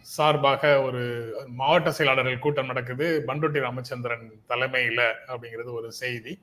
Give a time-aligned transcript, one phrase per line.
[0.00, 1.02] சார்பாக ஒரு
[1.46, 3.24] மாவட்ட செயலாளர்கள் கூட்டம் நடக்குது.
[3.26, 6.38] பண்ருட்டி ராமச்சந்திரன் தலைமையில அப்படிங்கிறது ஒரு செய்தி.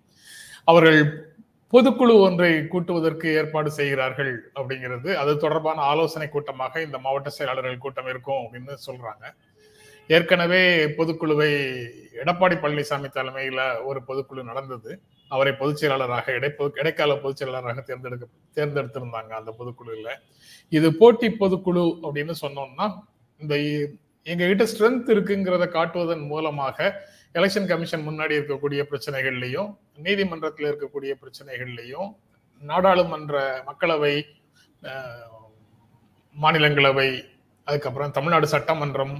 [0.64, 1.32] அவர்கள்
[1.74, 5.14] பொதுக்குழு ஒன்றை கூட்டுவதற்கு ஏற்பாடு செய்கிறார்கள் அப்படிங்கிறது.
[5.14, 9.34] அது தொடர்பான ஆலோசனை கூட்டமாக இந்த மாவட்ட செயலாளர்கள் கூட்டம் இருக்கும் அப்படின்னு சொல்றாங்க.
[10.08, 11.50] ஏற்கனவே பொதுக்குழுவை
[12.24, 15.02] எடப்பாடி பழனிசாமி தலைமையில ஒரு பொதுக்குழு நடந்தது.
[15.28, 20.10] அவரை பொதுச் செயலாளராக இடைப்பொது இடைக்கால பொதுச் செயலாளராக தேர்ந்தெடுக்க தேர்ந்தெடுத்திருந்தாங்க அந்த பொதுக்குழுல.
[20.70, 23.00] இது போட்டி பொதுக்குழு அப்படின்னு சொன்னோம்னா
[23.42, 23.56] இந்த
[24.26, 26.88] எங்ககிட்ட ஸ்ட்ரென்த் இருக்குங்கிறத காட்டுவதன் மூலமாக
[27.36, 29.70] எலெக்ஷன் கமிஷன் முன்னாடி இருக்கக்கூடிய பிரச்சனைகள்லையும்
[30.06, 32.10] நீதிமன்றத்தில் இருக்கக்கூடிய பிரச்சனைகள்லையும்
[32.62, 33.36] நாடாளுமன்ற
[33.68, 34.16] மக்களவை
[36.36, 37.10] மாநிலங்களவை
[37.68, 39.16] அதுக்கப்புறம் தமிழ்நாடு சட்டமன்றம்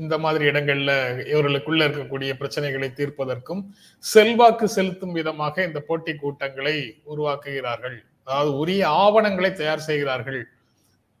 [0.00, 0.92] இந்த மாதிரி இடங்கள்ல
[1.32, 3.62] இவர்களுக்குள்ள இருக்கக்கூடிய பிரச்சனைகளை தீர்ப்பதற்கும்
[4.04, 6.76] செல்வாக்கு செலுத்தும் விதமாக இந்த போட்டி கூட்டங்களை
[7.12, 7.96] உருவாக்குகிறார்கள்.
[8.26, 10.40] அதாவது உரிய ஆவணங்களை தயார் செய்கிறார்கள்.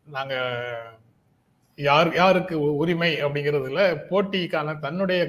[0.06, 0.34] நாங்க
[1.78, 5.22] யார் யாருக்கு உரிமை அப்படிங்கிறதுல போட்டிக்கான தன்னுடைய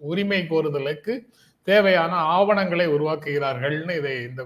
[0.00, 1.12] உரிமை கோருதலுக்கு
[1.68, 4.42] தேவையான ஆவணங்களை உருவாக்குகிறார்கள்னு இதை இந்த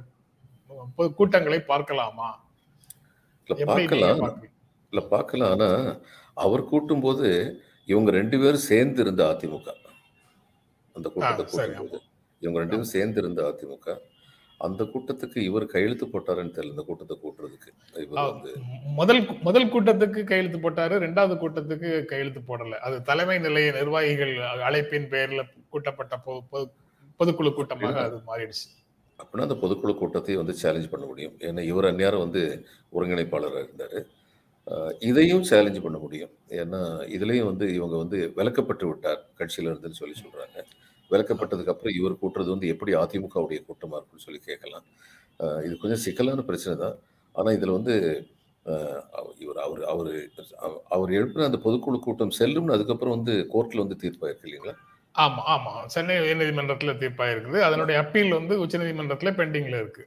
[1.19, 2.29] கூட்டங்களை பார்க்கலாமா?
[3.71, 4.21] பார்க்கலாம்?
[4.93, 5.53] இல்ல பார்க்கலாம்.
[5.55, 5.71] ஆனா
[6.45, 7.29] அவர் கூட்டும்போது
[7.89, 9.69] இவங்க ரெண்டு பேரும் சேர்ந்து இருந்த அதிமுக.
[10.97, 11.67] அந்த கூட்டத்தை
[12.43, 13.89] இவங்க ரெண்டு பேரும் சேர்ந்து இருந்த அதிமுக.
[14.59, 18.01] அந்த கூட்டத்துக்கு இவர் கையெழுத்து போட்டாருன்னு தெரியல இந்த கூட்டத்தை கூட்டுறதுக்கு.
[18.01, 18.55] இவர் ஆ, வந்து
[18.87, 22.71] முதல் முதல் கூட்டத்துக்கு கையெழுத்து போட்டாரு ரெண்டாவது கூட்டத்துக்கு கையெழுத்து போடல.
[22.71, 26.71] அது தலைமை நிலைய நிர்வாகிகள் அழைப்பின் பெயர்ல கூட்டப்பட்ட பொ- பொ-
[27.19, 28.69] பொதுக்குழு கூட்டமாக அது மாறிடுச்சு.
[29.19, 31.33] அப்படின்னா அந்த பொதுக்குழு கூட்டத்தையும் வந்து சேலஞ்ச் பண்ண முடியும்.
[31.39, 34.07] ஏன்னா இவர் அந்நேரம் வந்து ஒருங்கிணைப்பாளராக இருந்தார்.
[34.99, 36.31] இதையும் சேலஞ்ச் பண்ண முடியும்.
[36.49, 40.65] ஏன்னா இதுலேயும் வந்து இவங்க வந்து விலக்கப்பட்டு விட்டார் கட்சியில இருந்துன்னு சொல்லி சொல்றாங்க.
[41.11, 44.87] விலக்கப்பட்டதுக்கு அப்புறம் இவர் கூட்டுறது வந்து எப்படி அதிமுகவுடைய கூட்டமா இருக்குன்னு சொல்லி கேட்கலாம்.
[45.67, 46.97] இது கொஞ்சம் சிக்கலான பிரச்சனை தான்.
[47.35, 47.95] ஆனா இதுல வந்து
[49.45, 50.11] இவர் அவர் அவர்
[50.95, 54.75] அவர் எழுப்பின அந்த பொதுக்குழு கூட்டம் செல்லும்னு அதுக்கப்புறம் வந்து கோர்ட்ல வந்து தீர்ப்பாயிருக்கு இல்லைங்களா?
[55.15, 55.73] ஆமா ஆமா.
[55.95, 57.59] சென்னை உயர்நீதிமன்றத்துல தீர்ப்பாயிருக்குது.
[57.69, 60.05] அதனுடைய அப்பீல் வந்து உச்சநீதிமன்றத்துல பெண்டிங்ல இருக்கு.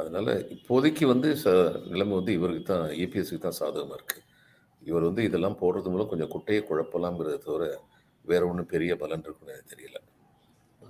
[0.00, 1.46] அதனால இப்போதைக்கு வந்து ச
[1.92, 4.18] நிலைமை வந்து இவருக்கு தான் ஏபிஎஸ்க்கு தான் சாதகமாக இருக்கு.
[4.82, 7.64] இவர் வந்து இதெல்லாம் போடுறது மூலம் கொஞ்சம் குட்டையை குழப்பலாம்ங்கிறத தவிர
[8.24, 9.98] வேற ஒன்றும் பெரிய பலன் இருக்குன்னு எனக்கு தெரியல.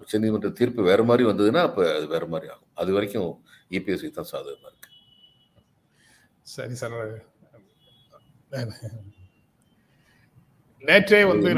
[0.02, 2.70] உச்சநீதிமன்ற தீர்ப்பு வேற மாதிரி வந்ததுன்னா அப்போ அது வேற மாதிரி ஆகும்.
[2.82, 3.30] அது வரைக்கும்
[3.78, 4.90] இபிஎஸ்க்கு தான் சாதகமாக இருக்கு.
[6.54, 6.98] சரி சார்.
[10.88, 11.48] நேற்றே வந்து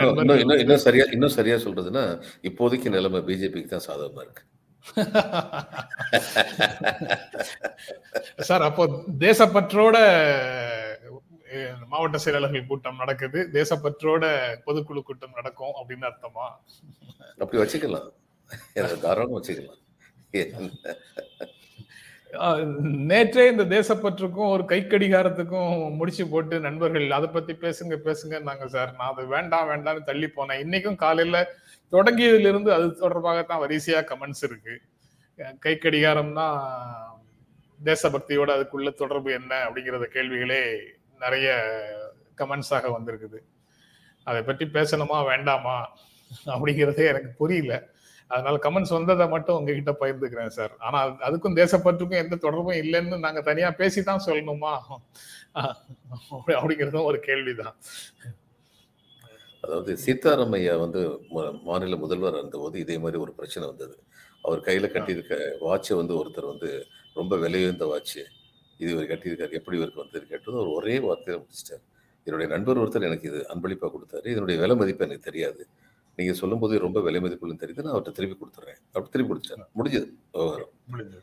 [0.62, 2.05] இன்னும் சரியா இன்னும் சரியா சொல்றதுன்னா
[2.49, 4.45] இப்போதைக்கு நிலைமை பிஜேபிக்கு தான் சாதகமாக இருக்கு.
[8.49, 8.84] சார் அப்போ
[9.27, 9.97] தேசப்பற்றோட
[11.93, 13.39] மாவட்ட செயலாளர்கள் கூட்டம் நடக்குது.
[13.56, 14.25] தேசப்பற்றோட
[14.67, 16.47] பொதுக்குழு கூட்டம் நடக்கும் அப்படின்னு அர்த்தமா?
[17.43, 18.09] அப்படி வச்சுக்கலாம்.
[18.75, 19.78] எனக்கு தாராளமாக வச்சுக்கலாம்
[23.11, 28.93] நேற்றே இந்த தேசப்பற்றுக்கும் ஒரு கைக்கடிகாரத்துக்கும் முடிச்சு போட்டு நண்பர்கள் அதை பத்தி பேசுங்க பேசுங்கன்னாங்க சார்.
[28.93, 30.62] நான் அது வேண்டாம் வேண்டாம்னு தள்ளி போனேன்.
[30.65, 31.38] இன்னைக்கும் காலையில
[31.93, 34.75] தொடங்கியதிலிருந்து அது தொடர்பாகத்தான் வரிசையா கமெண்ட்ஸ் இருக்கு.
[35.38, 36.47] அஹ், கைக்கடிகாரம்னா
[37.81, 40.62] தேசபக்தியோட அதுக்குள்ள தொடர்பு என்ன அப்படிங்கிறத கேள்விகளே
[41.21, 41.49] நிறைய
[42.38, 43.38] கமெண்ட்ஸாக வந்திருக்குது.
[44.27, 45.77] அதை பற்றி பேசணுமா வேண்டாமா
[46.47, 47.75] அப்படிங்கிறதே எனக்கு புரியல.
[48.31, 53.43] அதனால கமெண்ட்ஸ் வந்ததை மட்டும் உங்ககிட்ட பகிர்ந்துக்கிறேன் சார் ஆனா அது- அதுக்கும் தேசப்பற்றுக்கும் எந்த தொடர்பும் இல்லைன்னு நாங்க
[53.43, 54.73] தனியா பேசி தான் சொல்லணுமா?
[56.59, 57.77] அப்படிங்கிறதும் ஒரு கேள்விதான்.
[59.65, 61.01] அதாவது சீதாராமையா வந்து
[61.65, 63.95] மாநில முதல்வர் இருந்தபோது இதே மாதிரி ஒரு பிரச்சனை வந்தது.
[64.45, 66.71] அவர் கையில கட்டியிருக்க வாட்சை வந்து ஒருத்தர் வந்து
[67.17, 68.17] ரொம்ப விலையுயர்ந்த வாட்ச்
[68.81, 71.85] இது இவர் கட்டியிருக்காரு எப்படி இவருக்கு வந்து கேட்டது அவர் ஒரே வார்த்தையில முடிச்சிட்டார்.
[72.27, 74.26] என்னுடைய நண்பர் ஒருத்தர் எனக்கு இது அன்பளிப்பா கொடுத்தாரு.
[74.26, 75.62] இதனுடைய விலை மதிப்பு எனக்கு தெரியாது.
[76.17, 77.83] நீங்க சொல்லும்போது ரொம்ப விலை மதிப்புன்னு தெரியுது.
[77.83, 79.69] நான் அவர்கிட்ட திருப்பி கொடுத்துட்றேன் அப்படி திருப்பி கொடுத்துட்டேன்.
[79.79, 80.09] முடிஞ்சது.
[80.93, 81.23] முடிஞ்சது.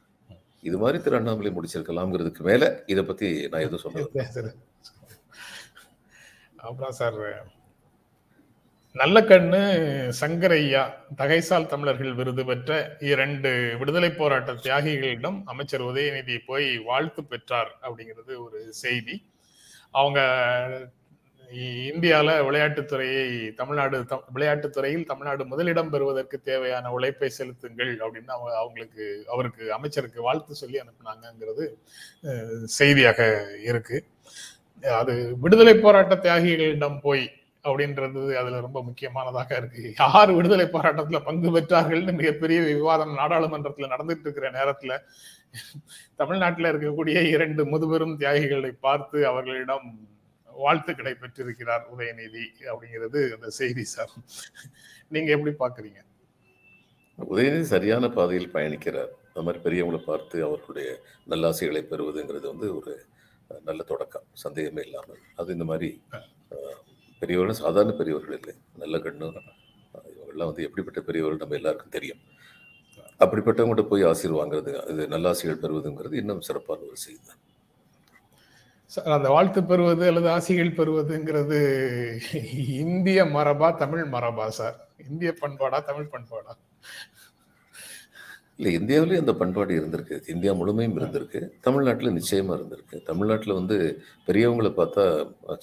[0.62, 4.08] இது மாதிரி திரு அண்ணாமலை முடிச்சிருக்கலாம்ங்கிறதுக்கு மேல இதை பத்தி நான் எதுவும் சொல்ல.
[6.58, 7.20] அப்புறம் சார்
[8.96, 9.60] நல்ல கண்ணு
[10.22, 10.84] சங்கரையா
[11.18, 18.74] தகைசால் தமிழர்கள் விருது பெற்ற இரண்டு விடுதலை போராட்ட தியாகிகளிடம் அமைச்சர் உதயநிதி போய் வாழ்த்து பெற்றார் அப்படிங்கிறது ஒரு
[18.74, 19.16] செய்தி.
[19.92, 20.20] அவங்க
[21.90, 29.74] இந்தியாவில் விளையாட்டுத்துறையை தமிழ்நாடு தம் விளையாட்டுத்துறையில் தமிழ்நாடு முதலிடம் பெறுவதற்கு தேவையான உழைப்பை செலுத்துங்கள் அப்படின்னு அவங்க அவங்களுக்கு அவருக்கு
[29.74, 31.66] அமைச்சருக்கு வாழ்த்து சொல்லி அனுப்புனாங்கங்கிறது
[32.64, 33.20] செய்தியாக
[33.64, 34.00] இருக்கு.
[34.84, 37.26] அது விடுதலை போராட்ட தியாகிகளிடம் போய்
[37.64, 39.94] அப்படின்றது அதுல ரொம்ப முக்கியமானதாக இருக்கு.
[40.00, 45.00] யார் விடுதலை போராட்டத்துல பங்கு பெற்றார்கள்னு மிகப்பெரிய விவாதம் நாடாளுமன்றத்துல நடந்துட்டு இருக்கிற நேரத்துல
[46.16, 49.88] தமிழ்நாட்டில் இருக்கக்கூடிய இரண்டு முதுபெரும் தியாகிகளை பார்த்து அவர்களிடம்
[50.64, 54.14] வாழ்த்துக்களை பெற்றிருக்கிறார் உதயநிதி அப்படிங்கிறது அந்த செய்தி சார்.
[55.16, 56.00] நீங்க எப்படி பாக்குறீங்க?
[57.18, 59.12] உதயநிதி சரியான பாதையில் பயணிக்கிறார்.
[59.30, 60.90] அந்த மாதிரி பெரியவங்களை பார்த்து அவர்களுடைய
[61.32, 62.94] நல்லாசைகளை பெறுவதுங்கிறது வந்து ஒரு
[63.68, 64.26] நல்ல தொடக்கம்.
[64.44, 65.22] சந்தேகமே இல்லாமல்.
[65.42, 65.90] அது இந்த மாதிரி
[67.22, 68.56] பெரியவர்கள் சாதாரண பெரியவர்கள் இல்லை.
[68.84, 69.28] நல்ல கண்ணு
[70.14, 72.22] இவங்கெல்லாம் வந்து எப்படிப்பட்ட பெரியவர்கள் நம்ம எல்லாருக்கும் தெரியும்.
[73.24, 77.42] அப்படிப்பட்டவங்கள்ட்ட போய் ஆசீர் வாங்குறது அது நல்லாசைகள் பெறுவதுங்கிறது இன்னும் சிறப்பான ஒரு செய்தி தான்.
[78.94, 81.58] சார் அந்த வாழ்த்து பெறுவது அல்லது ஆசிகள் பெறுவதுங்கிறது
[82.84, 84.78] இந்திய மரபா தமிழ் மரபா சார்?
[85.10, 86.54] இந்திய பண்பாடா தமிழ் பண்பாடா?
[88.58, 90.30] இல்லை இந்தியாவிலேயே அந்த பண்பாடு இருந்திருக்கு.
[90.30, 91.42] இந்தியா முழுமையும் இருந்திருக்கு.
[91.62, 93.04] தமிழ்நாட்டில் நிச்சயமா இருந்திருக்கு.
[93.04, 93.78] தமிழ்நாட்டில் வந்து
[94.28, 95.06] பெரியவங்களை பார்த்தா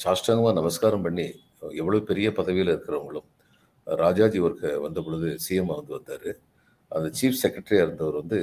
[0.04, 1.26] சாஷ்டாங்கமாக நமஸ்காரம் பண்ணி
[1.60, 3.28] எவ்வளோ பெரிய பதவியில் இருக்கிறவங்களும்
[3.84, 6.30] ராஜாஜி ஒர்க்கு வந்த பொழுது சிஎம் வந்து வந்தார்.
[6.88, 8.40] அந்த சீஃப் செக்ரட்டரியாக இருந்தவர் வந்து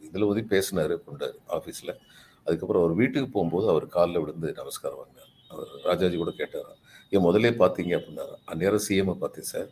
[0.00, 1.98] இதில் வந்து பேசினார் கொண்டார் ஆஃபீஸில்
[2.46, 6.82] அதுக்கப்புறம் அவர் வீட்டுக்கு போகும்போது அவர் காலில் விழுந்து நமஸ்காரம் வாங்கினார் அவர் ராஜாஜி கூட கேட்டாராம்
[7.14, 9.68] ஏன் முதல்லே பார்த்தீங்க அப்படின்னா அந்நேரம் சிஎம்மை பார்த்தேன் சார்.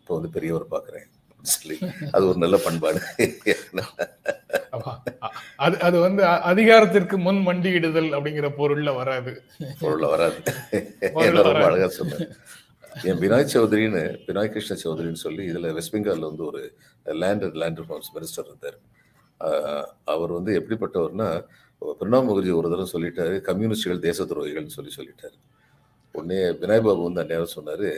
[0.00, 1.06] இப்போ வந்து பெரியவர் பார்க்குறேன்
[1.54, 1.76] சொல்லி.
[2.14, 3.00] அது ஒரு நல்ல பண்பாடு.
[5.64, 9.32] அது அது வந்து அதிகாரத்திற்கு முன் மண்டியிடுதல் அப்படிங்கிற பொருள்ல வராது.
[9.82, 10.38] பொருளை வராது.
[11.16, 11.68] பொருள்ல என்ன ரொம்ப வராது.
[11.68, 12.24] அழகா சொன்னேன்
[13.10, 16.62] என் வினாய் சௌத்ரின்னு வினாய் கிருஷ்ண சௌத்ரின்னு சொல்லி இதுல வெஸ்ட் பெங்கால்ல வந்து ஒரு
[17.22, 18.78] land and land reforms minister இருந்தார்
[20.14, 21.28] அவர் வந்து எப்படிப்பட்டவர்னா
[21.82, 25.36] பிரணாப் முகர்ஜி ஒரு தடவை சொல்லிட்டாரு கம்யூனிஸ்டுகள் தேச துரோகிகள்னு சொல்லி சொல்லிட்டாரு.
[26.14, 27.88] உடனே வினாய் பாபு வந்து அந்நேரம் சொன்னார்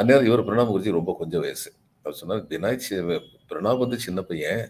[0.00, 1.68] அந்நேரம் இவர் பிரணாப் முகர்ஜி ரொம்ப கொஞ்சம் வயசு.
[2.04, 2.78] அவர் சொன்னார் வினாய்
[3.50, 4.62] பிரணாப் வந்து சின்ன பையன்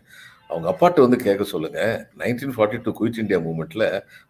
[0.50, 1.80] அவங்க அப்பாட்ட வந்து கேட்க சொல்லுங்க.
[2.20, 3.86] Nineteen forty two quit India மூமெண்ட்ல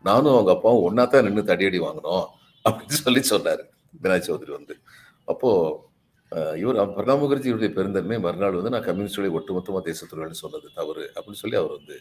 [0.09, 2.25] நானும் அவங்க அப்பாவும் ஒன்னா தான் நின்று தடியடி வாங்கினோம்
[2.65, 3.62] அப்படின்னு சொல்லி சொன்னார்
[4.03, 4.75] வினாய் சௌத்ரி வந்து.
[5.33, 5.50] அப்போ
[6.62, 11.77] இவர் பிரணாப் முகர்ஜியுடைய பெருந்தன்மை மறுநாள் வந்து நான் கம்யூனிஸ்டுடைய ஒட்டுமொத்தமாக தேசத்துறைன்னு சொன்னது தவறு அப்படின்னு சொல்லி அவர்
[11.79, 11.97] வந்து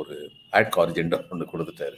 [0.00, 0.14] ஒரு
[0.58, 1.96] ஆட் கார்ஜெண்டா ஒன்று கொடுத்துட்டாரு.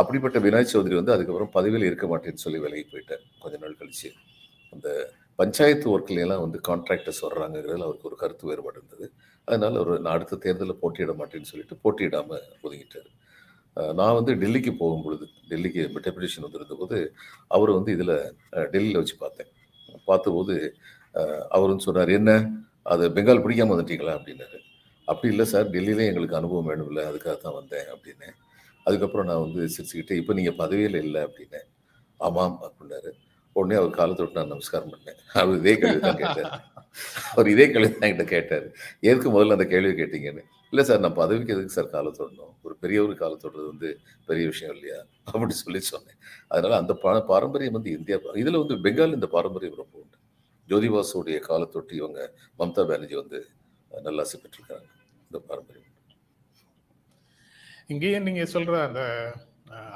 [0.00, 3.24] அப்படிப்பட்ட வினாய் சௌத்ரி வந்து அதுக்கப்புறம் பதவியில் இருக்க மாட்டேன்னு சொல்லி விலகி போயிட்டார்.
[3.44, 4.10] கொஞ்ச நாள் கழிச்சு
[4.74, 4.88] அந்த
[5.40, 9.06] பஞ்சாயத்து ஒர்க்ல எல்லாம் வந்து கான்ட்ராக்டர்ஸ் வர்றாங்கிறதுல அவருக்கு ஒரு கருத்து வேறுபாடு இருந்தது.
[9.48, 13.08] அதனால் அவர் நான் அடுத்த தேர்தலில் போட்டியிட மாட்டேன்னு சொல்லிட்டு போட்டியிடாமல் ஒதுங்கிட்டார்.
[13.98, 16.98] நான் வந்து டெல்லிக்கு போகும் பொழுது டெல்லிக்கு டெபுடேஷன் வந்திருந்தபோது
[17.56, 18.16] அவர் வந்து இதில்
[18.72, 19.50] டெல்லியில் வச்சு பார்த்தேன்.
[20.08, 20.54] பார்த்தபோது
[21.54, 22.32] அவர் வந்து சொன்னார் என்ன?
[22.94, 24.16] அது பெங்கால் பிடிக்காமல் வந்துட்டீங்களா?
[24.18, 24.58] அப்படின்னாரு.
[25.08, 25.70] அப்படி இல்லை சார்.
[25.70, 28.30] டெல்லியிலே எங்களுக்கு அனுபவம் வேணும் இல்லை அதுக்காக தான் வந்தேன் அப்படின்னு.
[28.84, 31.66] அதுக்கப்புறம் நான் வந்து சிரிச்சுக்கிட்டு இப்போ நீங்கள் பதவியில் இல்லை அப்படின்னேன்
[32.16, 33.10] ஆமாம் அப்படின்னாரு.
[33.52, 35.38] உடனே அவர் காலை நான் நமஸ்காரம் பண்ணேன்.
[35.38, 36.72] அவர் இதே கேள்வி தான் கேட்டார்.
[37.30, 38.72] அவர் இதே கேள்வி தான் என்கிட்ட கேட்டார்.
[39.00, 40.42] எதுக்கு முதல்ல அந்த கேள்வி கேட்டீங்கன்னு?
[40.70, 42.54] இல்லை சார் நான் பதவிக்கு எதுக்கு சார் காலை தொடணும்?
[42.62, 45.02] ஒரு பெரியவர் காலை தொடுறது வந்து பெரிய விஷயம் இல்லையா?
[45.24, 46.16] அப்படி சொல்லி சொன்னேன்.
[46.48, 50.16] அதனால அந்த பா- பாரம்பரியம் வந்து இந்தியா இதில் வந்து பெங்கால் இந்த பாரம்பரியம் ரொம்ப உண்டு.
[50.68, 53.46] ஜோதிபாசுடைய காலத்தொட்டு இவங்க மம்தா பானர்ஜி வந்து
[53.90, 54.96] நல்லா நல்லாசி பெற்றிருக்காங்க
[55.30, 55.84] இந்த பாரம்பரியம்
[57.92, 59.02] இங்கேயும் நீங்க சொல்ற அந்த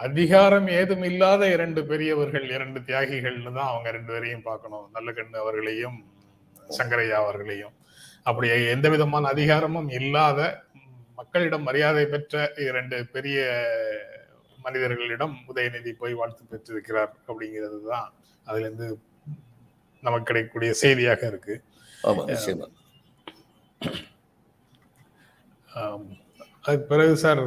[0.07, 4.87] அதிகாரம் ஏதும் இல்லாத இரண்டு பெரியவர்கள் இரண்டு தியாகிகள்னு தான் அவங்க ரெண்டு பேரையும் பார்க்கணும்.
[4.97, 5.99] நல்லகண்ணு அவர்களையும்
[6.79, 7.75] சங்கரையா அவர்களையும்.
[8.27, 10.41] அப்படி எந்த விதமான அதிகாரமும் இல்லாத
[11.19, 12.37] மக்களிடம் மரியாதை பெற்ற
[12.69, 13.39] இரண்டு பெரிய
[14.59, 18.09] மனிதர்களிடம் உதயநிதி போய் வாழ்த்து பெற்றிருக்கிறார் அப்படிங்கிறது தான்
[18.47, 18.89] அதுல இருந்து
[20.03, 21.55] நமக்கு கிடைக்கக்கூடிய செய்தியாக இருக்கு.
[22.05, 22.67] ஆமா நிச்சயமா.
[23.81, 23.99] ஆம்.
[26.65, 27.43] அதுக்கு பிறகு சார்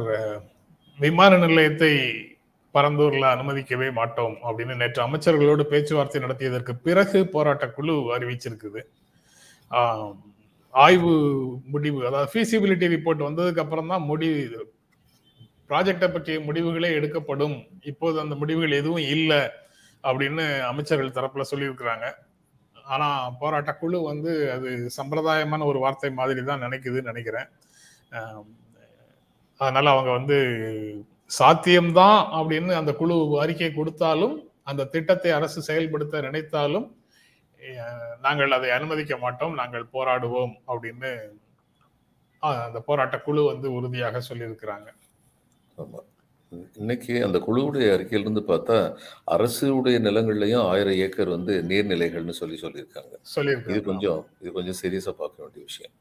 [0.98, 1.92] விமான நிலையத்தை
[2.74, 8.80] பரந்தூர்ல அனுமதிக்கவே மாட்டோம் அப்படின்னு நேற்று அமைச்சர்களோடு பேச்சுவார்த்தை நடத்தியதற்கு பிறகு போராட்ட குழு அறிவிச்சிருக்குது.
[10.74, 11.12] ஆய்வு
[11.74, 14.64] முடிவு அதாவது ஃபீசிபிலிட்டி ரிப்போர்ட் வந்ததுக்கு அப்புறம் தான் முடிவு
[15.70, 17.56] ப்ராஜெக்டை பற்றிய முடிவுகளே எடுக்கப்படும்.
[17.90, 19.40] இப்போது அந்த முடிவுகள் எதுவும் இல்லை
[20.04, 22.06] அப்படின்னு அமைச்சர்கள் தரப்புல சொல்லியிருக்கிறாங்க.
[22.94, 23.08] ஆனா
[23.40, 27.48] போராட்ட குழு வந்து அது சம்பிரதாயமான ஒரு வார்த்தை மாதிரி தான் நினைக்குதுன்னு நினைக்கிறேன்.
[29.60, 30.38] அதனால அவங்க வந்து
[31.30, 34.36] சாத்தியம்தான் அப்படின்னு அந்த குழு அறிக்கை கொடுத்தாலும்
[34.70, 36.86] அந்த திட்டத்தை அரசு செயல்படுத்த நினைத்தாலும்
[38.20, 41.10] நாங்கள் அதை அனுமதிக்க மாட்டோம் நாங்கள் போராடுவோம் அப்படின்னு
[42.66, 44.88] அந்த போராட்ட குழு வந்து உறுதியாக சொல்லியிருக்கிறாங்க.
[45.78, 46.00] ஆமா.
[46.80, 48.76] இன்னைக்கு அந்த குழுவுடைய அறிக்கையிலிருந்து பார்த்தா
[49.34, 53.14] அரசுடைய நிலங்கள்லயும் ஆயிரம் ஏக்கர் வந்து நீர்நிலைகள்னு சொல்லி சொல்லியிருக்காங்க.
[53.16, 55.94] இது சொல்லியிருக்காங்க கொஞ்சம் இது கொஞ்சம் சீரியஸாக பார்க்க வேண்டிய விஷயம்.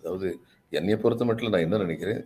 [0.00, 0.28] அதாவது
[0.80, 2.20] என்னை பொறுத்த மட்டும் நான் என்ன நினைக்கிறேன்?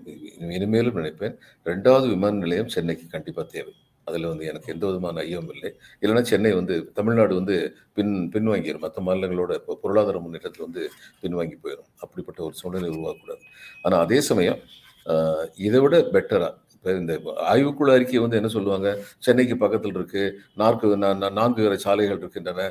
[0.57, 1.35] இனிமேலும் நினைப்பேன்.
[1.71, 3.73] ரெண்டாவது விமான நிலையம் சென்னைக்கு கண்டிப்பாக தேவை.
[4.07, 5.71] அதில் வந்து எனக்கு எந்த விதமான ஐயமும் இல்லை.
[6.03, 7.57] இல்லைன்னா சென்னை வந்து தமிழ்நாடு வந்து
[7.97, 10.83] பின் பின்வாங்கிடும் மற்ற மாநிலங்களோட இப்போ பொருளாதார முன்னேற்றத்தில் வந்து
[11.23, 13.45] பின்வாங்கி போயிடும் அப்படிப்பட்ட ஒரு சூழ்நிலை உருவாக்கக்கூடாது
[13.85, 14.61] ஆனால் அதே சமயம்
[15.67, 17.15] இதை விட பெட்டராக இப்போ இந்த
[17.53, 18.89] ஆய்வுக்குழு அறிக்கை வந்து என்ன சொல்லுவாங்க?
[19.27, 20.23] சென்னைக்கு பக்கத்தில் இருக்கு.
[20.61, 20.89] நான்கு
[21.39, 22.67] நான்கு சாலைகள் இருக்கின்றன.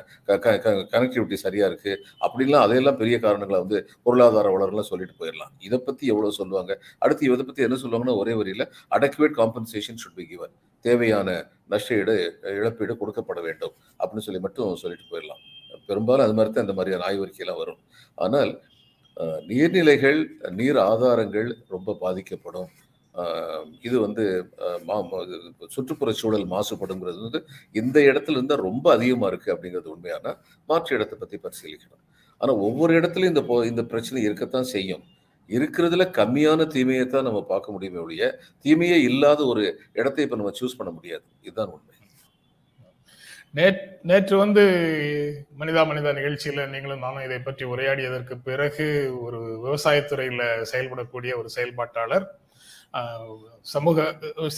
[0.94, 1.92] கனெக்டிவிட்டி சரியா இருக்கு.
[2.26, 5.52] அப்படிலாம் அதையெல்லாம் பெரிய காரணங்களை வந்து பொருளாதார வளர்லாம் சொல்லிட்டு போயிடலாம்.
[5.66, 6.72] இதை பத்தி எவ்வளவு சொல்லுவாங்க?
[7.04, 8.66] அடுத்து இதை பத்தி என்ன சொல்லுவாங்கன்னா ஒரே வரியில
[8.98, 11.28] adequate compensation should be given தேவையான
[11.74, 12.16] நஷ்டஈடு
[12.56, 13.76] இழப்பீடு கொடுக்கப்பட வேண்டும்.
[14.00, 15.44] அப்படின்னு சொல்லி மட்டும் சொல்லிட்டு போயிடலாம்.
[15.90, 17.80] பெரும்பாலும் அது மாதிரி தான் இந்த மாதிரியான ஆய்வறிக்கையெல்லாம் வரும்.
[18.24, 18.52] ஆனால்
[19.50, 20.20] நீர்நிலைகள்
[20.58, 22.68] நீர் ஆதாரங்கள் ரொம்ப பாதிக்கப்படும்.
[23.82, 24.52] இது வந்து
[25.66, 31.18] சுற்றுப்புற மா- சூழல் மாசுபடுங்கிறது வந்து இந்த இடத்துல இருந்தால் ரொம்ப அதிகமாக இருக்குது அப்படிங்கிறது உண்மையான மாற்று இடத்தை
[31.18, 32.04] பற்றி பரிசீலிக்கணும்.
[32.38, 35.02] ஆனால் ஒவ்வொரு இடத்துலையும் இந்த போ- இந்த பிரச்சனை இருக்கத்தான் செய்யும்.
[35.48, 40.76] இருக்கிறதுல கம்மியான தீமையை தான் நம்ம பார்க்க முடியுமே ஒழிய தீமையே இல்லாத ஒரு இடத்தை இப்போ நம்ம சூஸ்
[40.76, 41.22] பண்ண முடியாது.
[41.42, 41.96] இதுதான் உண்மை.
[44.02, 44.62] நேற்று வந்து
[45.58, 52.38] மனிதா மனிதா நிகழ்ச்சியில நீங்களும் நானும் இதை பற்றி உரையாடியதற்கு பிறகு ஒரு விவசாயத்துறையில செயல்படக்கூடிய ஒரு செயல்பாட்டாளர்
[53.62, 53.98] சமூக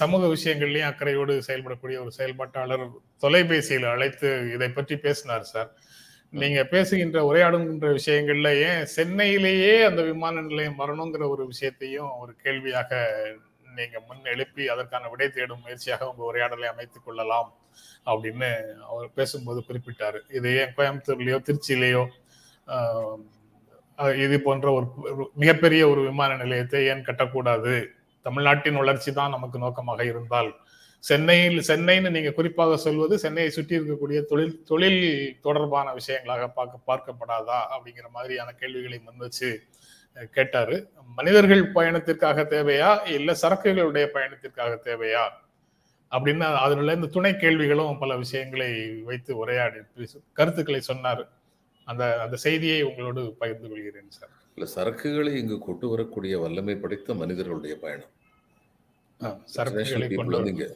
[0.00, 2.84] சமூக விஷயங்கள்லயும் அக்கறையோடு செயல்படக்கூடிய ஒரு செயல்பாட்டாளர்
[3.18, 5.70] தொலைபேசியில் அழைத்து இதை பற்றி பேசினார் சார்.
[6.32, 13.00] நீங்க பேசுகின்ற உரையாடுகின்ற விஷயங்கள்ல ஏன் சென்னையிலேயே அந்த விமான நிலையம் வரணுங்கிற ஒரு விஷயத்தையும் ஒரு கேள்வியாக
[13.78, 17.50] நீங்க முன் எழுப்பி அதற்கான விடை தேடும் முயற்சியாக உங்க உரையாடலை அமைத்துக் கொள்ளலாம்
[18.06, 18.50] அப்படின்னு
[18.90, 20.20] அவர் பேசும்போது குறிப்பிட்டாரு.
[20.38, 22.04] இது ஏன் கோயம்புத்தூர்லயோ திருச்சியிலேயோ
[24.24, 24.86] இது போன்ற ஒரு
[25.34, 27.74] மிகப்பெரிய ஒரு விமான நிலையத்தை ஏன் கட்டக்கூடாது?
[28.22, 30.50] தமிழ்நாட்டின் வளர்ச்சி தான் நமக்கு நோக்கமாக இருந்தால்.
[31.00, 38.08] சென்னையில் சென்னைன்னு நீங்க குறிப்பாக சொல்வது சென்னையை சுற்றி இருக்கக்கூடிய தொழில் தொழில் தொடர்பான விஷயங்களாக பார்க்க பார்க்கப்படாதா அப்படிங்கிற
[38.10, 39.50] மாதிரியான கேள்விகளை முன் வச்சு
[40.30, 40.90] கேட்டாரு.
[41.16, 43.08] மனிதர்கள் பயணத்திற்காக தேவையா?
[43.08, 45.24] இல்ல சரக்குகளுடைய பயணத்திற்காக தேவையா?
[46.12, 48.70] அப்படின்னு அதுல இந்த துணை கேள்விகளும் பல விஷயங்களை
[49.04, 49.80] வைத்து உரையாடி
[50.32, 51.28] கருத்துக்களை சொன்னார்.
[51.84, 54.34] அந்த அந்த செய்தியை உங்களோடு பகிர்ந்து கொள்கிறேன் சார்.
[54.58, 58.12] இல்லை சரக்குகளை இங்கு கொண்டு வரக்கூடிய வல்லமை படைத்த மனிதர்களுடைய பயணம்.
[60.12, 60.66] பீப்புள் வந்து இங்க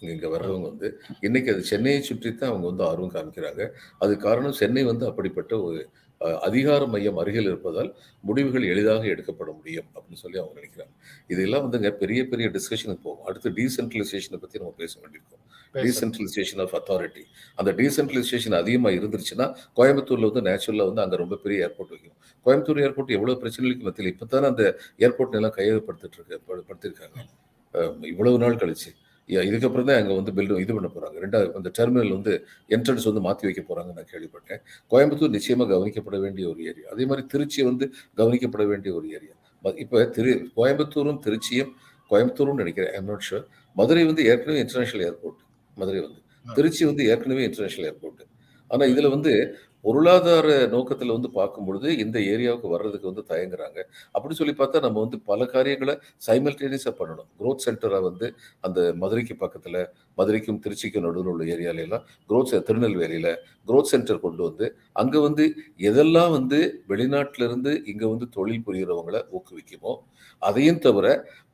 [0.00, 0.88] இங்க இங்க வர்றவங்க வந்து
[1.26, 3.62] இன்னைக்கு அது சென்னையை சுற்றி தான் அவங்க வந்து ஆர்வம் காமிக்கிறாங்க.
[4.04, 5.80] அது காரணம் சென்னை வந்து அப்படிப்பட்ட ஒரு
[6.22, 10.90] அதிகார மையம் அருகில் இருப்பதால் முடிவுகள் எளிதாக எடுக்கப்பட முடியும் அப்படின்னு சொல்லி அவங்க நினைக்கிறாங்க.
[11.28, 13.24] இதெல்லாம் வந்துங்க பெரிய பெரிய டிஸ்கஷனுக்கு போகும்.
[13.24, 15.40] அடுத்து டீசென்ட்ரலைசேஷனை பத்தி நம்ம பேச வேண்டியிருக்கோம்.
[15.74, 17.22] டீசென்ட்ரலைசேஷன் ஆஃப் அத்தாரிட்டி
[17.54, 22.14] அந்த டீசென்ட்ரலைசேஷன் அதிகமாக இருந்துருச்சுன்னா கோயம்புத்தூர்ல வந்து நேச்சுரலாக வந்து அங்கே ரொம்ப பெரிய ஏர்போர்ட் வைக்கும்
[22.46, 28.38] கோயம்புத்தூர் ஏர்போர்ட் எவ்வளோ பிரச்சனைகளுக்கு மத்தியில் இப்போ தானே அந்த ஏர்போர்ட் எல்லாம் கையகப்படுத்திட்டு இருக்கு படு- படுத்திருக்காங்க இவ்வளவு
[28.38, 29.01] நாள் கழிச்சு.
[29.48, 31.16] இதுக்கப்புறம் தான் அங்கே வந்து பில்டிங் இது பண்ண போறாங்க.
[31.24, 32.32] ரெண்டாவது அந்த டெர்மினல் வந்து
[32.76, 34.60] என்ட்ரன்ஸ் வந்து மாற்றி வைக்க போறாங்க நான் கேள்விப்பட்டேன்.
[34.92, 37.86] கோயம்புத்தூர் நிச்சயமா கவனிக்கப்பட வேண்டிய ஒரு ஏரியா அதே மாதிரி திருச்சி வந்து
[38.20, 39.34] கவனிக்கப்பட வேண்டிய ஒரு ஏரியா
[39.84, 41.70] இப்போ திரு கோயம்புத்தூரும் திருச்சியும்
[42.10, 43.44] கோயம்புத்தூரும் நினைக்கிறேன் ஐம் நாட் ஷுர்
[43.76, 45.40] மதுரை வந்து ஏற்கனவே இன்டர்நேஷனல் ஏர்போர்ட்
[45.76, 46.20] மதுரை வந்து.
[46.46, 48.22] திருச்சி வந்து ஏற்கனவே இன்டர்நேஷனல் ஏர்போர்ட்
[48.70, 49.32] ஆனா இதுல வந்து
[49.84, 53.78] பொருளாதார நோக்கத்தில் வந்து பார்க்கும் பொழுது இந்த ஏரியாவுக்கு வர்றதுக்கு வந்து தயங்குறாங்க.
[54.14, 55.94] அப்படி சொல்லி பார்த்தா நம்ம வந்து பல காரியங்களை
[56.26, 57.28] சைமல்டேனியஸாக பண்ணணும்.
[57.40, 58.28] க்ரோத் சென்டரை வந்து
[58.60, 59.80] அந்த மதுரைக்கு பக்கத்தில்
[60.18, 62.06] மதுரைக்கும் திருச்சிக்கும் நடுவில் உள்ள ஏரியால எல்லாம்
[62.68, 63.32] திருநெல்வேலியில்
[63.68, 65.44] க்ரோத் சென்டர் கொண்டு வந்து அங்கே வந்து
[65.90, 69.94] எதெல்லாம் வந்து வெளிநாட்டிலிருந்து இங்கே வந்து தொழில் புரிகிறவங்களை ஊக்குவிக்குமோ
[70.48, 71.06] அதையும் தவிர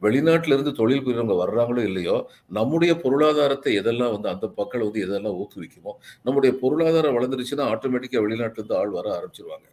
[0.04, 2.16] வெளிநாட்டிலிருந்து தொழில் புரியவங்க வர்றாங்களோ இல்லையோ
[2.58, 5.92] நம்முடைய பொருளாதாரத்தை எதெல்லாம் வந்து அந்த மக்கள் வந்து எதெல்லாம் ஊக்குவிக்குமோ
[6.26, 9.66] நம்முடைய பொருளாதாரம் வளர்ந்துருச்சுன்னா ஆட்டோமேட்டிக்காக வெளிநாட்டிலிருந்து ஆள் வர ஆரம்பிச்சிருவாங்க.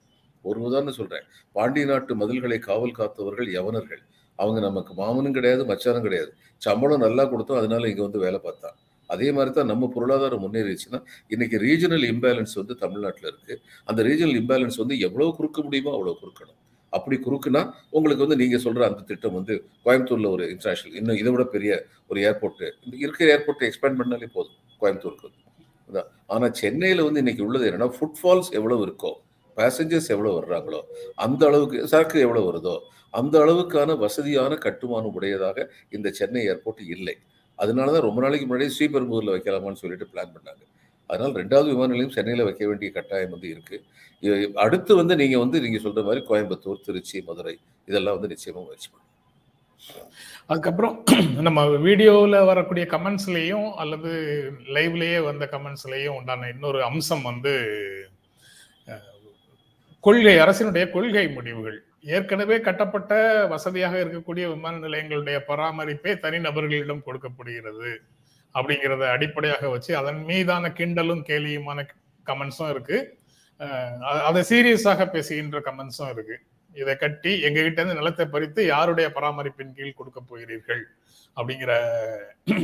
[0.46, 1.26] ஒரு உதாரணம் சொல்றேன்.
[1.56, 4.02] பாண்டிய நாட்டு மதில்களை காவல் காத்தவர்கள் யவனர்கள்.
[4.40, 6.32] அவங்க நமக்கு மாமனும் கிடையாது மச்சானும் கிடையாது.
[6.62, 8.70] சம்பளம் நல்லா கொடுத்தோம் அதனால இங்கே வந்து வேலை பார்த்தா
[9.10, 11.00] அதே மாதிரி தான் நம்ம பொருளாதாரம் முன்னேறிச்சுன்னா
[11.34, 13.56] இன்னைக்கு ரீஜனல் இம்பேலன்ஸ் வந்து தமிழ்நாட்டில் இருக்கு.
[13.90, 16.60] அந்த ரீஜனல் இம்பேலன்ஸ் வந்து எவ்வளோ குறுக்க முடியுமோ அவ்வளோ குறுக்கணும்.
[16.96, 17.62] அப்படி குறுக்குனா
[17.92, 19.54] உங்களுக்கு வந்து நீங்கள் சொல்கிற அந்த திட்டம் வந்து
[19.86, 21.72] கோயம்புத்தூரில் ஒரு இன்டர்நேஷனல் இன்னும் இதை விட பெரிய
[22.10, 22.68] ஒரு ஏர்போர்ட்டு
[23.00, 25.30] இருக்கிற ஏர்போர்ட்டை எக்ஸ்பேண்ட் பண்ணாலே போதும் கோயம்புத்தூருக்கு
[25.90, 26.08] அதான்.
[26.30, 29.12] ஆனால் சென்னையில் வந்து இன்னைக்கு உள்ளது என்னென்னா ஃபுட்ஃபால்ஸ் எவ்வளோ இருக்கோ
[29.58, 30.80] பேசஞ்சர்ஸ் எவ்வளோ வர்றாங்களோ
[31.24, 32.76] அந்த அளவுக்கு சரக்கு எவ்வளோ வருதோ
[33.14, 35.58] அந்த அளவுக்கான வசதியான கட்டுமானம் உடையதாக
[35.94, 37.16] இந்த சென்னை ஏர்போர்ட் இல்லை
[37.60, 40.64] அதனால தான் ரொம்ப நாளைக்கு முன்னாடி ஸ்ரீபெரும்பூரில் வைக்கலாமான்னு சொல்லிட்டு பிளான் பண்ணாங்க
[41.10, 45.84] அதனால் ரெண்டாவது விமான நிலையம் சென்னையில் வைக்க வேண்டிய கட்டாயம் வந்து இருக்குது அடுத்து வந்து நீங்கள் வந்து நீங்கள்
[45.86, 47.56] சொல்கிற மாதிரி கோயம்புத்தூர் திருச்சி மதுரை
[47.88, 48.92] இதெல்லாம் வந்து நிச்சயமாக முயற்சி
[50.50, 50.96] அதுக்கப்புறம்
[51.48, 54.12] நம்ம வீடியோவில் வரக்கூடிய கமெண்ட்ஸ்லேயும் அல்லது
[54.76, 57.54] லைவ்லேயே வந்த கமெண்ட்ஸ்லேயும் உண்டான இன்னொரு அம்சம் வந்து
[60.04, 61.78] கொள்கை அரசினுடைய கொள்கை முடிவுகள்.
[62.16, 63.14] ஏற்கனவே கட்டப்பட்ட
[63.54, 67.92] வசதியாக இருக்கக்கூடிய விமான நிலையங்களுடைய பராமரிப்பே தனிநபர்களிடம் கொடுக்கப்படுகிறது.
[68.58, 71.80] அப்படிங்கிறத அடிப்படையாக வச்சு அதன் மீதான கிண்டலும் கேலியுமான
[72.30, 72.98] கமெண்ட்ஸும் இருக்கு.
[74.28, 76.38] அதை சீரியஸாக பேசுகின்ற கமெண்ட்ஸும் இருக்கு.
[76.76, 80.82] இதை கட்டி எங்க கிட்ட இருந்து நிலத்தை பறித்து யாருடைய பராமரிப்பின் கீழ் கொடுக்க போகிறீர்கள்?
[81.38, 81.72] அப்படிங்கிற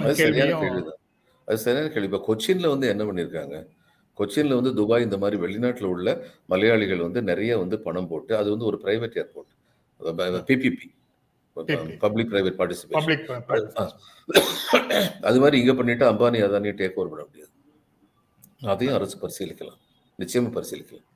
[0.03, 2.07] அது சரியான கேள்வி.
[2.09, 3.57] இப்போ கொச்சின்ல வந்து என்ன பண்ணியிருக்காங்க
[4.17, 6.09] கொச்சின்ல வந்து துபாய் இந்த மாதிரி வெளிநாட்டுல உள்ள
[6.51, 9.51] மலையாளிகள் வந்து நிறைய வந்து பணம் போட்டு அது வந்து ஒரு private airport
[10.49, 10.87] PPP
[11.57, 13.25] public private participation public
[15.29, 17.51] அது மாதிரி இங்க பண்ணிட்டு அம்பானி அதானி டேக் ஓவர் பண்ண முடியாது.
[18.73, 19.79] அதையும் அரசு பரிசீலிக்கலாம்.
[20.19, 21.07] நிச்சயமா பரிசீலிக்கலாம்.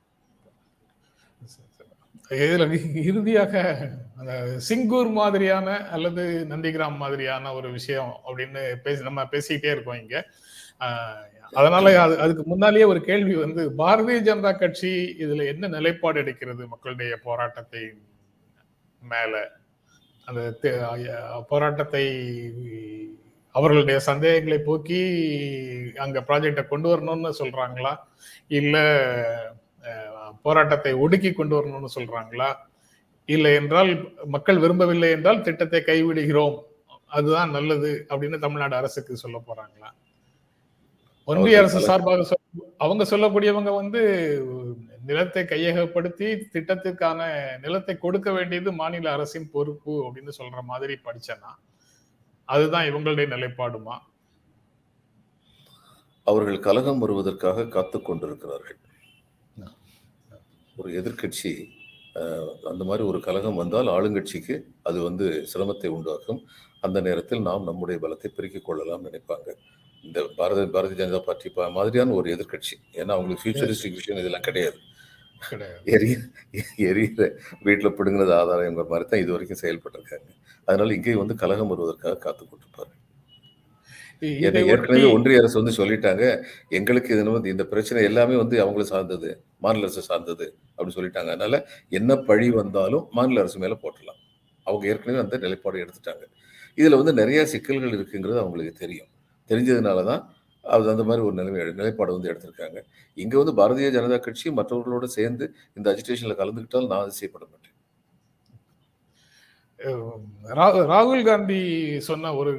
[2.44, 2.64] இதுல
[3.10, 3.52] இறுதியாக
[4.20, 4.32] அந்த
[4.68, 10.16] சிங்கூர் மாதிரியான அல்லது நந்திகிராம் மாதிரியான ஒரு விஷயம் அப்படின்னு பேசி நம்ம பேசிக்கிட்டே இருக்கோம் இங்க.
[11.52, 14.90] அதனால அது அதுக்கு முன்னாலேயே ஒரு கேள்வி வந்து பாரதிய ஜனதா கட்சி
[15.24, 17.82] இதுல என்ன நிலைப்பாடு எடுக்கிறது மக்களுடைய போராட்டத்தை
[19.02, 19.34] மேல?
[20.26, 20.42] அந்த
[21.48, 22.04] போராட்டத்தை
[23.50, 25.00] அவர்களுடைய சந்தேகங்களை போக்கி
[25.96, 27.96] அங்க ப்ராஜெக்டை கொண்டு வரணும்னு சொல்றாங்களா?
[28.48, 28.76] இல்ல
[30.42, 32.54] போராட்டத்தை ஒடுக்கி கொண்டு வரணும்னு சொல்றாங்களா?
[33.24, 36.62] இல்லை என்றால் மக்கள் விரும்பவில்லை என்றால் திட்டத்தை கைவிடுகிறோம்.
[37.06, 39.90] அதுதான் நல்லது அப்படின்னு தமிழ்நாடு அரசுக்கு சொல்ல போறாங்களா?
[41.24, 44.02] ஒன்றிய அரசு சார்பாக சொல்- அவங்க சொல்லக்கூடியவங்க வந்து
[45.06, 47.20] நிலத்தை கையகப்படுத்தி திட்டத்திற்கான
[47.58, 51.52] நிலத்தை கொடுக்க வேண்டியது மாநில அரசின் பொறுப்பு அப்படின்னு சொல்ற மாதிரி படிச்சேன்னா
[52.48, 53.96] அதுதான் இவங்களுடைய நிலைப்பாடுமா?
[56.26, 58.78] அவர்கள் கலகம் வருவதற்காக காத்து கொண்டிருக்கிறார்கள்.
[60.76, 61.52] ஒரு எதிர்க்கட்சி
[62.16, 66.40] அஹ், அந்த மாதிரி ஒரு கலகம் வந்தால் ஆளுங்கட்சிக்கு அது வந்து சிரமத்தை உண்டாக்கும்.
[66.82, 69.48] அந்த நேரத்தில் நாம் நம்முடைய பலத்தை பெருக்கிக் கொள்ளலாம் நினைப்பாங்க.
[70.04, 72.74] இந்த பாரத பாரதிய ஜனதா பார்ட்டி மாதிரியான ஒரு எதிர்க்கட்சி.
[72.94, 74.78] ஏன்னா அவங்களுக்கு ஃபியூச்சரிஸ்டிக் விஷயம் இதெல்லாம் கிடையாது.
[75.96, 76.14] எரிய
[76.90, 77.22] எரியிற
[77.66, 80.28] வீட்டில் பிடுங்கினது ஆதாரங்கிற மாதிரி தான் இது வரைக்கும் செயல்பட்டிருக்காங்க.
[80.68, 82.92] அதனால இங்கே வந்து கலகம் வருவதற்காக காத்து கொண்டிருப்பாரு
[84.46, 86.24] ஏற்கனவே ஒன்றிய அரசு வந்து சொல்லிட்டாங்க
[86.78, 89.30] எங்களுக்கு இது வந்து இந்த பிரச்சனை எல்லாமே வந்து அவங்கள சார்ந்தது
[89.64, 91.30] மாநில அரசு சார்ந்தது அப்படின்னு சொல்லிட்டாங்க.
[91.34, 91.58] அதனால
[91.98, 94.20] என்ன பழி வந்தாலும் மாநில அரசு மேல போட்டுடலாம்.
[94.66, 96.24] அவங்க ஏற்கனவே அந்த நிலைப்பாடு எடுத்துட்டாங்க.
[96.78, 99.10] இதுல வந்து நிறைய சிக்கல்கள் இருக்குங்கிறது அவங்களுக்கு தெரியும்.
[99.50, 100.22] தெரிஞ்சதுனால தான்
[100.74, 102.78] அது அந்த மாதிரி ஒரு நிலைமை நிலைப்பாடு வந்து எடுத்திருக்காங்க.
[103.22, 105.44] இங்கே வந்து பாரதிய ஜனதா கட்சி மற்றவர்களோட சேர்ந்து
[105.78, 107.74] இந்த அஜிடேஷனில் கலந்துக்கிட்டால் நான் அதிசயப்பட மாட்டேன்.
[110.92, 111.60] ராகுல் காந்தி
[112.08, 112.52] சொன்ன ஒரு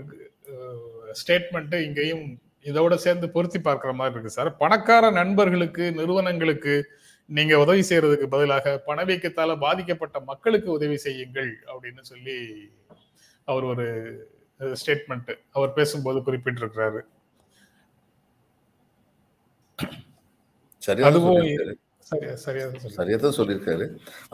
[1.22, 2.26] ஸ்டேட்மெண்ட்டு இங்கேயும்
[2.70, 4.50] இதோட சேர்ந்து பொருத்தி பார்க்குற மாதிரி இருக்கு சார்.
[4.62, 6.74] பணக்கார நண்பர்களுக்கு நிறுவனங்களுக்கு
[7.30, 12.38] நீங்க உதவி செய்யறதுக்கு பதிலாக பணவீக்கத்தால பாதிக்கப்பட்ட மக்களுக்கு உதவி செய்யுங்கள் அப்படின்னு சொல்லி
[13.48, 13.86] அவர் ஒரு
[14.82, 17.02] ஸ்டேட்மெண்ட் அவர் பேசும்போது குறிப்பிட்டிருக்கிறாரு.
[20.88, 21.38] சரியா தான் அதுவும்
[23.40, 23.86] சொல்லியிருக்காரு.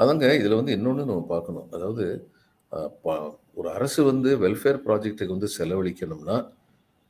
[0.02, 1.68] அதாங்க இதுல வந்து இன்னொன்னு நம்ம பார்க்கணும்.
[1.76, 2.06] அதாவது
[3.60, 6.38] ஒரு அரசு வந்து வெல்ஃபேர் ப்ராஜெக்ட்டுக்கு வந்து செலவழிக்கணும்னா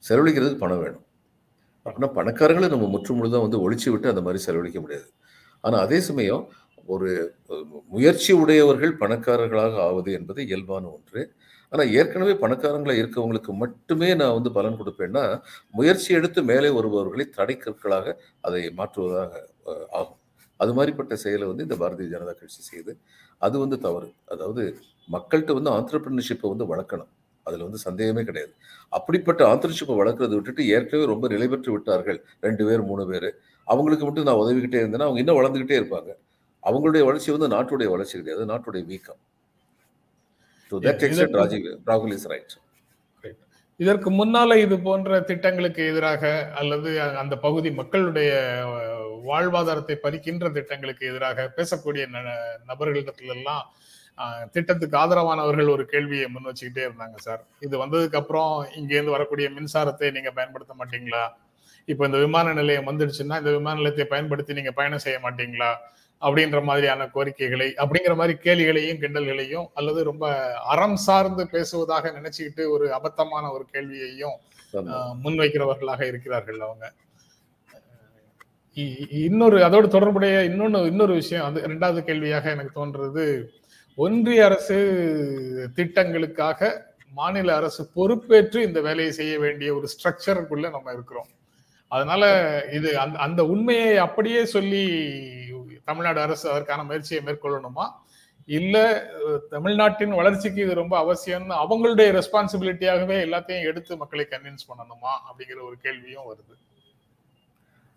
[0.03, 1.05] செலவழிக்கிறதுக்கு பணம் வேணும்.
[1.85, 5.07] அப்படின்னா பணக்காரங்களை நம்ம முற்று முழுதாக வந்து ஒழிச்சு விட்டு அந்த மாதிரி செலவழிக்க முடியாது.
[5.63, 6.43] ஆனா அதே சமயம்
[6.93, 7.09] ஒரு
[7.95, 11.21] முயற்சி உடையவர்கள் பணக்காரர்களாக ஆவது என்பது இயல்பான ஒன்று.
[11.73, 15.23] ஆனால் ஏற்கனவே பணக்காரங்களாக இருக்கவங்களுக்கு மட்டுமே நான் வந்து பலன் கொடுப்பேன்னா
[15.77, 18.15] முயற்சி எடுத்து மேலே வருபவர்களை தடைக்கற்களாக
[18.47, 19.31] அதை மாற்றுவதாக
[19.99, 20.19] ஆகும்.
[20.59, 22.93] அது மாதிரிப்பட்ட செயலை வந்து இந்த பாரதிய ஜனதா கட்சி செய்யுது
[23.41, 24.09] அது வந்து தவறு.
[24.33, 24.63] அதாவது
[25.09, 27.11] மக்கள்கிட்ட வந்து ஆண்டர்பிரினர்ஷிப்பை வந்து வளர்க்கணும்.
[27.47, 28.53] அதில் வந்து சந்தேகமே கிடையாது.
[28.97, 33.29] அப்படிப்பட்ட ஆண்டர்ஷிப்பை வளர்க்குறத விட்டுட்டு ஏற்கனவே ரொம்ப நிலை பெற்று விட்டார்கள் ரெண்டு பேர் மூணு பேர்.
[33.67, 36.11] அவங்களுக்கு மட்டும் நான் உதவிக்கிட்டே இருந்தேன்னா அவங்க இன்னும் வளர்ந்துக்கிட்டே இருப்பாங்க.
[36.63, 38.43] அவங்களுடைய வளர்ச்சி வந்து நாட்டுடைய வளர்ச்சி கிடையாது.
[38.53, 39.21] நாட்டுடைய வீக்கம்.
[40.73, 42.53] டு தட் எக்ஸ்டென்ட் ராஜீவ் ராகுல் இஸ் ரைட்
[43.79, 46.23] இதற்கு முன்னால இது போன்ற திட்டங்களுக்கு எதிராக
[46.59, 46.89] அல்லது
[47.21, 48.31] அந்த பகுதி மக்களுடைய
[49.25, 52.23] வாழ்வாதாரத்தை பறிக்கின்ற திட்டங்களுக்கு எதிராக பேசக்கூடிய ந-
[52.69, 53.63] நபர்களிடத்துல எல்லாம்
[54.17, 57.39] அஹ், திட்டத்துக்கு ஆதரவானவர்கள் ஒரு கேள்வியை முன் வச்சுக்கிட்டே இருந்தாங்க சார்.
[57.61, 61.23] இது வந்ததுக்கு அப்புறம் இங்க இருந்து வரக்கூடிய மின்சாரத்தை நீங்க பயன்படுத்த மாட்டீங்களா?
[61.87, 65.71] இப்போ இந்த விமான நிலையம் வந்துடுச்சுன்னா இந்த விமான நிலையத்தை பயன்படுத்தி நீங்க பயணம் செய்ய மாட்டீங்களா?
[66.25, 70.25] அப்படின்ற மாதிரியான கோரிக்கைகளை அப்படிங்கிற மாதிரி கேலிகளையும் கிண்டல்களையும் அல்லது ரொம்ப
[70.73, 74.37] அறம் சார்ந்து பேசுவதாக நினைச்சுக்கிட்டு ஒரு அபத்தமான ஒரு கேள்வியையும்
[75.23, 76.85] முன்வைக்கிறவர்களாக இருக்கிறார்கள் அவங்க.
[79.27, 83.25] இன்னொரு அதோடு தொடர்புடைய இன்னொன்னு இன்னொரு விஷயம் அது ரெண்டாவது கேள்வியாக எனக்கு தோன்றது
[83.97, 84.77] ஒன்றிய அரசு
[85.75, 86.71] திட்டங்களுக்காக
[87.19, 91.29] மாநில அரசு பொறுப்பேற்று இந்த வேலையை செய்ய வேண்டிய ஒரு ஸ்ட்ரக்சருக்குள்ள நம்ம இருக்கிறோம்.
[91.91, 92.23] அதனால
[92.77, 94.83] இது அந்த அந்த உண்மையை அப்படியே சொல்லி
[95.87, 97.85] தமிழ்நாடு அரசு அதற்கான முயற்சியை மேற்கொள்ளணுமா?
[98.57, 98.75] இல்ல
[99.49, 105.13] தமிழ்நாட்டின் வளர்ச்சிக்கு இது ரொம்ப அவசியம்னு அவங்களுடைய ரெஸ்பான்சிபிலிட்டியாகவே எல்லாத்தையும் எடுத்து மக்களை கன்வின்ஸ் பண்ணணுமா?
[105.27, 106.55] அப்படிங்கிற ஒரு கேள்வியும் வருது.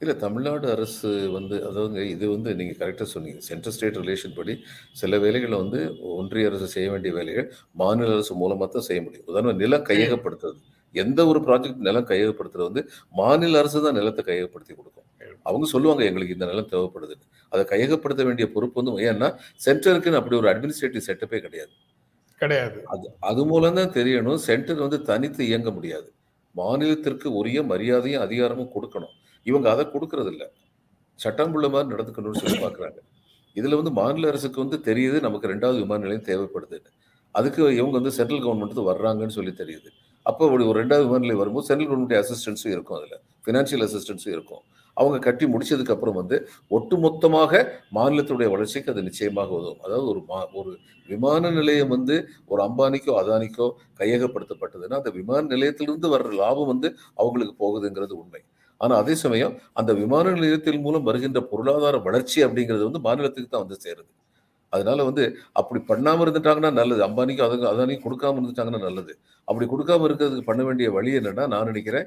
[0.00, 3.38] இல்ல தமிழ்நாடு அரசு வந்து அதாவது இது வந்து நீங்க கரெக்டா சொன்னீங்க.
[3.48, 4.54] சென்ட்ரல் ஸ்டேட் ரிலேஷன் படி
[5.00, 5.80] சில வேலைகளை வந்து
[6.18, 7.48] ஒன்றிய அரசு செய்ய வேண்டிய வேலைகள்
[7.82, 9.28] மாநில அரசு மூலமாக தான் செய்ய முடியும்.
[9.30, 10.58] உதாரணம் நிலம் கையகப்படுத்துறது.
[11.02, 12.82] எந்த ஒரு ப்ராஜெக்ட் நிலம் கையகப்படுத்துறது வந்து
[13.20, 15.06] மாநில அரசு தான் நிலத்தை கையகப்படுத்தி கொடுக்கும்.
[15.48, 17.26] அவங்க சொல்லுவாங்க எங்களுக்கு இந்த நிலம் தேவைப்படுதுன்னு.
[17.52, 19.28] அதை கையகப்படுத்த வேண்டிய பொறுப்பு வந்து ஏன்னா
[19.66, 21.72] சென்டருக்குன்னு அப்படி ஒரு அட்மினிஸ்ட்ரேட்டிவ் செட்டப்பே கிடையாது.
[22.40, 22.78] கிடையாது.
[22.92, 24.40] அது அது மூலம் தான் தெரியணும்.
[24.48, 26.08] சென்டர் வந்து தனித்து இயங்க முடியாது.
[26.54, 29.14] மாநிலத்திற்கு உரிய மரியாதையும் அதிகாரமும் கொடுக்கணும்.
[29.46, 30.44] இவங்க அதை கொடுக்கறது இல்ல
[31.18, 32.98] சட்டம் உள்ள மாதிரி நடந்துக்கணும்னு சொல்லி பார்க்குறாங்க.
[33.56, 36.90] இதுல வந்து மாநில அரசுக்கு வந்து தெரியுது நமக்கு ரெண்டாவது விமான நிலையம் தேவைப்படுதுன்னு.
[37.34, 39.88] அதுக்கு இவங்க வந்து சென்ட்ரல் கவர்மெண்ட் வர்றாங்கன்னு சொல்லி தெரியுது.
[40.30, 43.20] அப்போ ஒரு ஒரு ரெண்டாவது விமான வரும்போது சென்ட்ரல் கவர்மெண்ட் அசிஸ்டன்ஸும் இருக்கும் அதில்.
[43.44, 44.62] ஃபினான்ஷியல் அசிஸ்டன்ஸும் இருக்கும்.
[44.96, 46.36] அவங்க கட்டி முடிச்சதுக்கப்புறம் வந்து
[46.76, 47.52] ஒட்டுமொத்தமாக
[47.96, 49.80] மாநிலத்துடைய வளர்ச்சிக்கு அது நிச்சயமாக உதவும்.
[49.86, 50.70] அதாவது ஒரு மா ஒரு
[51.08, 52.16] விமான நிலையம் வந்து
[52.52, 53.66] ஒரு அம்பானிக்கோ அதானிக்கோ
[54.00, 58.42] கையகப்படுத்தப்பட்டதுன்னா அந்த விமான நிலையத்திலிருந்து வர்ற லாபம் வந்து அவங்களுக்கு போகுதுங்கிறது உண்மை.
[58.80, 63.78] ஆனால் அதே சமயம் அந்த விமான நிலையத்தின் மூலம் வருகின்ற பொருளாதார வளர்ச்சி அப்படிங்கிறது வந்து மாநிலத்துக்கு தான் வந்து
[63.84, 64.10] சேருது.
[64.76, 65.24] அதனால வந்து
[65.60, 67.00] அப்படி பண்ணாம இருந்துட்டாங்கன்னா நல்லது.
[67.08, 69.12] அம்பானிக்கு அதுக்கு அதானிக்கு கொடுக்காம இருந்துட்டாங்கன்னா நல்லது.
[69.48, 72.06] அப்படி கொடுக்காம இருக்கிறதுக்கு பண்ண வேண்டிய வழி என்னன்னா நான் நினைக்கிறேன்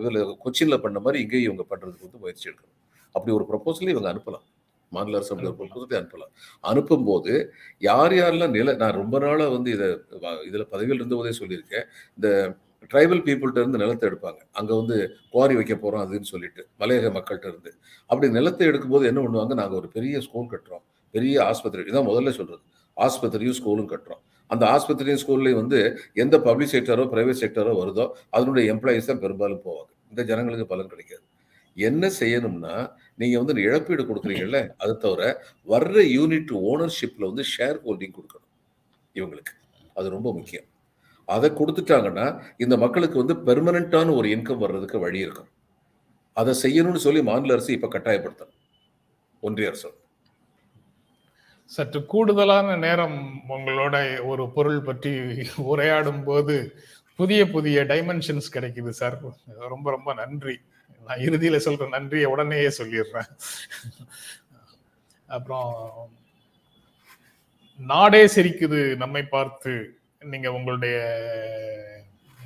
[0.00, 2.76] இதுல கொச்சின்ல பண்ண மாதிரி இங்கேயும் இவங்க பண்றதுக்கு வந்து முயற்சி எடுக்கணும்.
[3.14, 4.44] அப்படி ஒரு ப்ரொபோசலை இவங்க அனுப்பலாம்.
[4.92, 6.32] மாநில அரசு அப்படி ஒரு ப்ரொபோசலை அனுப்பலாம்.
[6.70, 7.32] அனுப்பும்போது
[7.88, 9.88] யார் யாரெல்லாம் நில நான் ரொம்ப நாளா வந்து இதை
[10.48, 11.86] இதுல பதவியில் இருந்தபோதே சொல்லியிருக்கேன்.
[12.18, 12.28] இந்த
[12.92, 14.40] ட்ரைபல் பீப்புள்கிட்ட இருந்து நிலத்தை எடுப்பாங்க.
[14.58, 14.96] அங்க வந்து
[15.34, 17.70] குவாரி வைக்க போறோம் அதுன்னு சொல்லிட்டு மலையக மக்கள்கிட்ட இருந்து.
[18.10, 19.54] அப்படி நிலத்தை எடுக்கும்போது என்ன பண்ணுவாங்க?
[19.60, 20.84] நாங்க ஒரு பெரிய ஸ்கூல் கட்டுறோம்.
[21.16, 22.62] பெரிய ஆஸ்பத்திரி இதான் முதல்ல சொல்றது.
[22.96, 24.22] ஆஸ்பத்திரியும் ஸ்கூலும் கட்டுறோம்.
[24.50, 25.78] அந்த ஆஸ்பத்திரியும் ஸ்கூல்லையும் வந்து
[26.22, 28.04] எந்த பப்ளிக் செக்டரோ ப்ரைவேட் செக்டரோ வருதோ
[28.36, 29.90] அதனுடைய எம்ப்ளாயிஸ் தான் பெரும்பாலும் போவாங்க.
[30.12, 31.24] இந்த ஜனங்களுக்கு பலன் கிடைக்காது.
[31.76, 32.74] என்ன செய்யணும்னா
[33.20, 35.22] நீங்கள் வந்து இழப்பீடு கொடுக்குறீங்கல்ல அது தவிர
[35.72, 38.52] வர்ற யூனிட் ஓனர்ஷிப்பில் வந்து ஷேர் ஹோல்டிங் கொடுக்கணும்
[39.18, 39.54] இவங்களுக்கு.
[39.98, 40.68] அது ரொம்ப முக்கியம்.
[41.34, 42.26] அதை கொடுத்துட்டாங்கன்னா
[42.64, 45.50] இந்த மக்களுக்கு வந்து பெர்மனண்ட்டான ஒரு இன்கம் வர்றதுக்கு வழி இருக்கும்.
[46.40, 48.58] அதை செய்யணும்னு சொல்லி மாநில அரசு இப்போ கட்டாயப்படுத்தணும்.
[49.46, 49.86] ஒன்றிய அரசு
[51.64, 55.10] சற்று கூடுதலான நேரம் உங்களோட ஒரு பொருள் பற்றி
[55.70, 56.56] உரையாடும் போது
[57.16, 59.16] புதிய புதிய டைமென்ஷன்ஸ் கிடைக்குது சார்.
[59.68, 60.56] ரொம்ப ரொம்ப நன்றி.
[61.06, 63.30] நான் இறுதியில சொல்ற நன்றியை உடனேயே சொல்லிடுறேன்.
[65.26, 65.72] அப்புறம்
[67.78, 69.98] நாடே சிரிக்குது நம்மை பார்த்து.
[70.20, 70.96] நீங்க உங்களுடைய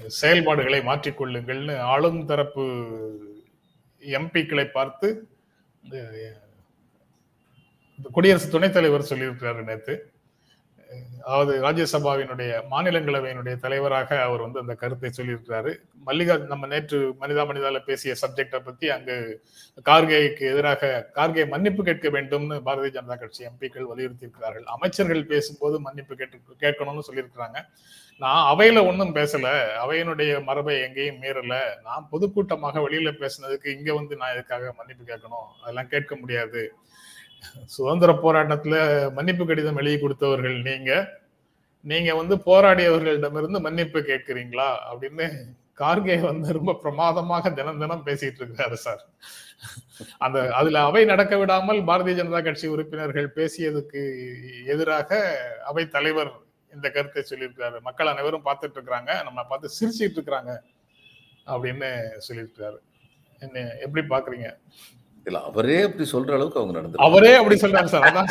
[0.06, 2.64] செயல்பாடுகளை மாற்றிக்கொள்ளுங்கள்னு ஆளும் தரப்பு
[4.00, 5.08] எம்பிக்களை பார்த்து
[8.02, 10.12] குடியரசு துணைத் தலைவர் சொல்லியிருக்கிறாரு நேற்று
[11.20, 15.76] அதாவது ராஜ்யசபாவினுடைய மாநிலங்களவையினுடைய தலைவராக அவர் வந்து அந்த கருத்தை சொல்லியிருக்கிறாரு.
[16.04, 19.42] மல்லிகா நம்ம நேற்று மனிதா மனிதால பேசிய சப்ஜெக்டை பத்தி அங்கு
[19.84, 26.16] கார்கேக்கு எதிராக கார்கே மன்னிப்பு கேட்க வேண்டும்னு பாரதிய ஜனதா கட்சி எம்பிக்கள் வலியுறுத்தி இருக்கிறார்கள் அமைச்சர்கள் பேசும்போது மன்னிப்பு
[26.16, 27.60] கேட்டு கேட்கணும்னு சொல்லியிருக்கிறாங்க.
[28.18, 29.48] நான் அவையில ஒன்றும் பேசல.
[29.84, 31.56] அவையினுடைய மரபை எங்கேயும் மீறல.
[31.82, 35.48] நான் பொதுக்கூட்டமாக வெளியில பேசினதுக்கு இங்க வந்து நான் இதுக்காக மன்னிப்பு கேட்கணும்?
[35.62, 36.72] அதெல்லாம் கேட்க முடியாது.
[37.64, 38.76] சுதந்திர போராட்டத்துல
[39.12, 40.92] மன்னிப்பு கடிதம் எழுதி கொடுத்தவர்கள் நீங்க.
[41.82, 44.68] நீங்க வந்து போராடியவர்களிடமிருந்து மன்னிப்பு கேட்கிறீங்களா?
[44.90, 45.26] அப்படின்னு
[45.78, 49.02] கார்கே வந்து ரொம்ப பிரமாதமாக தினம் தினம் பேசிட்டு இருக்காரு சார்.
[50.18, 54.02] அந்த அதுல அவை நடக்க விடாமல் பாரதிய ஜனதா கட்சி உறுப்பினர்கள் பேசியதுக்கு
[54.64, 55.20] எதிராக
[55.64, 56.32] அவை தலைவர்
[56.72, 57.80] இந்த கருத்தை சொல்லியிருக்காரு.
[57.80, 59.24] மக்கள் அனைவரும் பார்த்துட்டு இருக்கிறாங்க.
[59.24, 60.52] நம்ம பார்த்து சிரிச்சிட்டு இருக்கிறாங்க
[61.46, 61.90] அப்படின்னு
[62.28, 62.78] சொல்லியிருக்காரு.
[63.38, 64.48] என்ன எப்படி பாக்குறீங்க?
[65.28, 68.06] இல்ல அவரே அப்படி சொல்ற அளவுக்கு அவங்க நடந்து அவரே அப்படி சொல்றாங்க சார்.
[68.08, 68.28] அதான்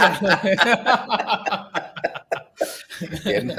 [3.34, 3.54] என்ன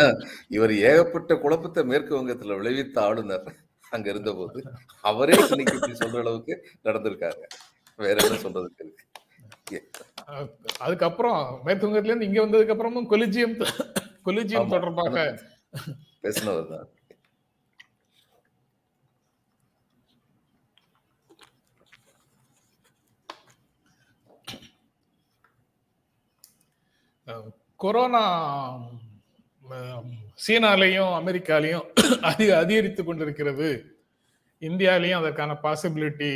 [0.57, 3.47] இவர் ஏகப்பட்ட குழப்பத்தை மேற்கு வங்கத்துல விளைவித்த ஆளுநர்
[3.93, 4.61] அங்க இருந்த போது
[5.05, 7.45] அவரே இன்னைக்கு இப்படி சொல்ற அளவுக்கு நடந்திருக்காங்க
[7.99, 9.79] வேற என்ன சொல்றதுக்கு இருக்கு?
[10.81, 13.57] அதுக்கப்புறம் மேற்கு வங்கத்துல இருந்து இங்க வந்ததுக்கு அப்புறமும் கொலிஜியம்
[14.27, 14.73] கொலிஜியம்.
[14.75, 15.17] தொடர்பாக
[16.25, 16.87] பேசினவர் தான்.
[27.81, 28.23] கொரோனா
[29.65, 30.05] அஹ்,
[30.39, 31.87] சீனாலையும் அமெரிக்காலையும்
[32.23, 33.69] அதிக அதிகரித்து கொண்டிருக்கிறது.
[34.63, 36.31] இந்தியாலையும் அதற்கான பாசிபிலிட்டி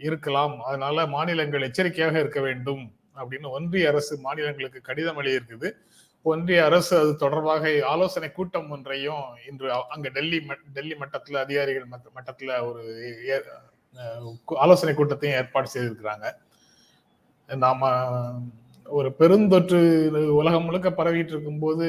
[0.00, 0.60] இருக்கலாம்.
[0.62, 2.82] அதனால மாநிலங்கள் எச்சரிக்கையாக இருக்க வேண்டும்
[3.16, 5.70] அப்படின்னு ஒன்றிய அரசு மாநிலங்களுக்கு கடிதம் எழுதியிருக்குது.
[6.24, 12.60] ஒன்றிய அரசு அது தொடர்பாக ஆலோசனை கூட்டம் ஒன்றையும் இன்று அங்க டெல்லி மட்- டெல்லி மட்டத்துல அதிகாரிகள் மட்டத்துல
[12.66, 12.82] ஒரு
[13.28, 13.44] ஏ-
[14.56, 16.26] ஆலோசனை கூட்டத்தையும் ஏற்பாடு செய்திருக்கிறாங்க.
[17.48, 17.82] நாம
[18.88, 19.78] ஒரு பெருந்தொற்று
[20.40, 21.86] உலகம் முழுக்க பரவிட்டு இருக்கும்போது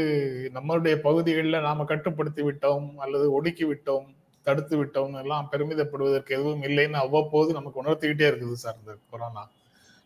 [0.58, 4.08] நம்மளுடைய பகுதிகளில் நாம கட்டுப்படுத்தி விட்டோம் அல்லது ஒடுக்கி விட்டோம்
[4.48, 9.44] தடுத்து விட்டோம் எல்லாம் பெருமிதப்படுவதற்கு எதுவும் இல்லைன்னு அவ்வப்போது நமக்கு உணர்த்திக்கிட்டே இருக்குது சார் இந்த கொரோனா.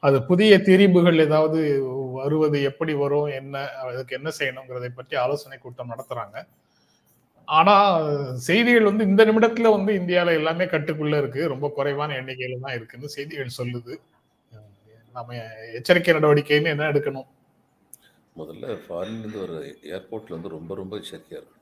[0.03, 1.60] அது புதிய திரிபுகள் ஏதாவது
[2.19, 6.38] வருவது எப்படி வரும் என்ன அதுக்கு என்ன செய்யணுங்கிறதை பற்றி ஆலோசனை கூட்டம் நடத்துறாங்க.
[7.47, 7.75] ஆனா
[8.47, 11.41] செய்திகள் வந்து இந்த நிமிடத்துல வந்து இந்தியாவில எல்லாமே கட்டுக்குள்ள இருக்கு.
[11.53, 13.93] ரொம்ப குறைவான எண்ணிக்கையில தான் இருக்குன்னு செய்திகள் சொல்லுது.
[15.15, 15.38] நம்ம
[15.80, 17.28] எச்சரிக்கை நடவடிக்கைன்னு என்ன எடுக்கணும்?
[18.36, 19.56] முதல்ல ஃபாரின்லேருந்து ஒரு
[19.95, 21.60] ஏர்போர்ட்ல வந்து ரொம்ப ரொம்ப எச்சரிக்கையா இருக்கும்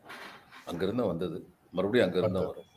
[0.70, 1.38] அங்கிருந்து வந்தது.
[1.78, 2.68] மறுபடியும் அங்கிருந்து தான் வரும்.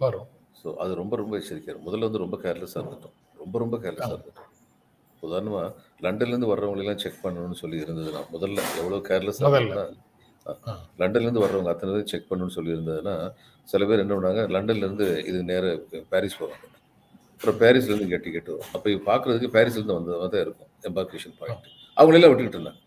[0.00, 0.28] வரும்.
[0.60, 1.88] ஸோ அது ரொம்ப ரொம்ப எச்சரிக்கையா இருக்கும்.
[1.88, 4.52] முதல்ல வந்து ரொம்ப கேர்லெஸ்ஸாக இருந்துட்டோம் ரொம்ப ரொம்ப கேர்லெஸ்ஸாக இருந்துட்டோம்
[5.22, 5.62] உதாரணமா
[6.04, 9.66] லண்டன்லேருந்து வர்றவங்களெல்லாம் செக் பண்ணணும்னு சொல்லி இருந்ததுன்னா முதல்ல எவ்வளோ கேர்லெஸ்ஸாக முதல்ல.
[9.66, 9.84] இருந்தா
[11.00, 13.14] லண்டன்லேருந்து வர்றவங்க அத்தனை செக் பண்ணணும்னு சொல்லி இருந்ததுன்னா
[13.68, 15.64] சில பேர் என்ன பண்ணாங்க லண்டன்லேருந்து இது நேர
[16.12, 16.64] பாரிஸ் போவாங்க.
[17.36, 22.32] அப்புறம் பாரிஸ்லேருந்து இங்கே டிக்கெட் வரும் அப்போ இவங்க பார்க்குறதுக்கு பாரிஸ்லேருந்து வந்ததாக தான் இருக்கும் எம்பார்கேஷன் பாயிண்ட் அவங்களெல்லாம்
[22.32, 22.80] விட்டுக்கிட்டு இருந்தாங்க.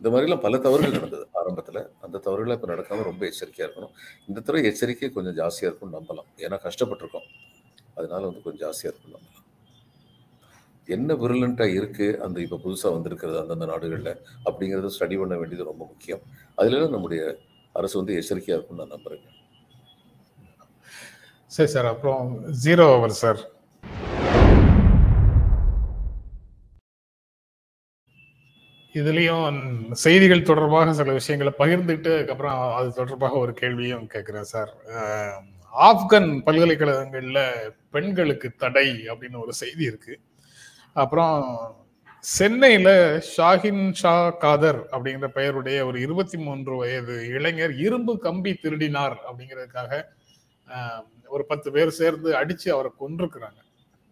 [0.00, 1.80] இந்த மாதிரிலாம் பல தவறுகள் நடந்தது ஆரம்பத்தில்.
[2.04, 3.92] அந்த தவறுகளை இப்போ நடக்காமல் ரொம்ப எச்சரிக்கையாக இருக்கணும்.
[4.28, 6.28] இந்த தடவை எச்சரிக்கை கொஞ்சம் ஜாஸ்தியாக இருக்கும்னு நம்பலாம்.
[6.44, 7.26] ஏன்னா கஷ்டப்பட்டிருக்கோம்.
[7.98, 9.32] அதனால வந்து கொஞ்சம் ஜாஸ்தியாக இருக்கும் நம்பலாம்.
[10.96, 14.12] என்ன விரலண்ட்டாக இருக்குது அந்த இப்போ புதுசாக வந்திருக்கிறது அந்தந்த நாடுகளில்
[14.48, 16.22] அப்படிங்கிறத ஸ்டடி பண்ண வேண்டியது ரொம்ப முக்கியம்.
[16.60, 17.22] அதிலெல்லாம் நம்முடைய
[17.80, 19.34] அரசு வந்து எச்சரிக்கையாக இருக்கும்னு நான் நம்புகிறேன்
[21.56, 21.88] சரி சார்.
[21.94, 22.30] அப்புறம்
[22.64, 23.40] ஜீரோ அவர் சார்
[28.98, 29.56] இதுலயும்
[30.04, 34.70] செய்திகள் தொடர்பாக சில விஷயங்களை பகிர்ந்துட்டு அதுக்கப்புறம் அது தொடர்பாக ஒரு கேள்வியும் கேட்கிறேன் சார்.
[35.72, 37.40] ஆப்கன் பல்கலைக்கழகங்கள்ல
[37.90, 40.14] பெண்களுக்கு தடை அப்படின்னு ஒரு செய்தி இருக்கு.
[40.96, 41.40] அப்புறம்
[42.24, 42.88] சென்னையில
[43.32, 50.02] ஷாஹின் ஷா காதர் அப்படிங்கிற பெயருடைய ஒரு இருபத்தி மூன்று வயது இளைஞர் இரும்பு கம்பி திருடினார் அப்படிங்கிறதுக்காக
[51.28, 53.60] ஒரு பத்து பேர் சேர்ந்து அடிச்சு அவரை கொண்டிருக்கிறாங்க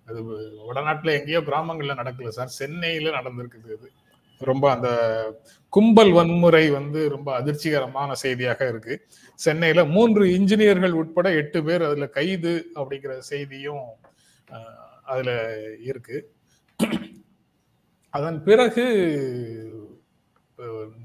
[0.06, 0.20] அது
[0.68, 2.56] வடநாட்டுல எங்கேயோ கிராமங்கள்ல நடக்கல சார்.
[2.60, 3.88] சென்னையில நடந்திருக்குது அது
[4.38, 4.88] ரொம்ப அந்த
[5.68, 9.06] கும்பல் வன்முறை வந்து ரொம்ப அதிர்ச்சிகரமான செய்தியாக இருக்கு.
[9.34, 13.84] சென்னையில மூன்று இன்ஜினியர்கள் உட்பட எட்டு பேர் அதுல கைது அப்படிங்கிற செய்தியும்
[15.02, 16.32] அதுல இருக்கு.
[18.10, 18.82] அதன் பிறகு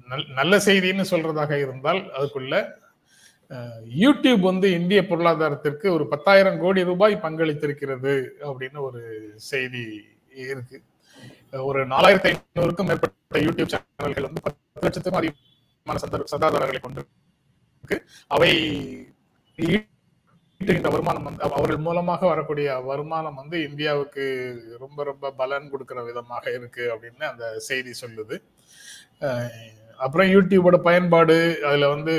[0.09, 2.77] நல்- நல்ல செய்தின்னு சொல்றதாக இருந்தால் அதுக்குள்ள
[3.99, 10.81] யூடியூப் வந்து இந்திய பொருளாதாரத்திற்கு ஒரு பத்தாயிரம் கோடி ரூபாய் பங்களித்திருக்கிறது அப்படின்னு ஒரு செய்தி இருக்கு.
[11.53, 17.01] ஒரு நாலாயிரத்தி ஐநூறுக்கும் மேற்பட்ட யூடியூப் சேனல்கள் வந்து பத்து லட்சத்துக்கும் அதிகமான சந்தா சந்தாதாரர்களை கொண்டு
[17.79, 18.51] இருக்கு அவை
[19.57, 24.23] ஈட்டுகின்ற வருமானம் வந்து அவர்கள் மூலமாக வரக்கூடிய வருமானம் வந்து இந்தியாவுக்கு
[24.79, 28.37] ரொம்ப ரொம்ப பலன் கொடுக்கிற விதமாக இருக்கு அப்படின்னு அந்த செய்தி சொல்லுது.
[29.99, 32.13] அப்புறம் யூடியூபோட பயன்பாடு அதுல வந்து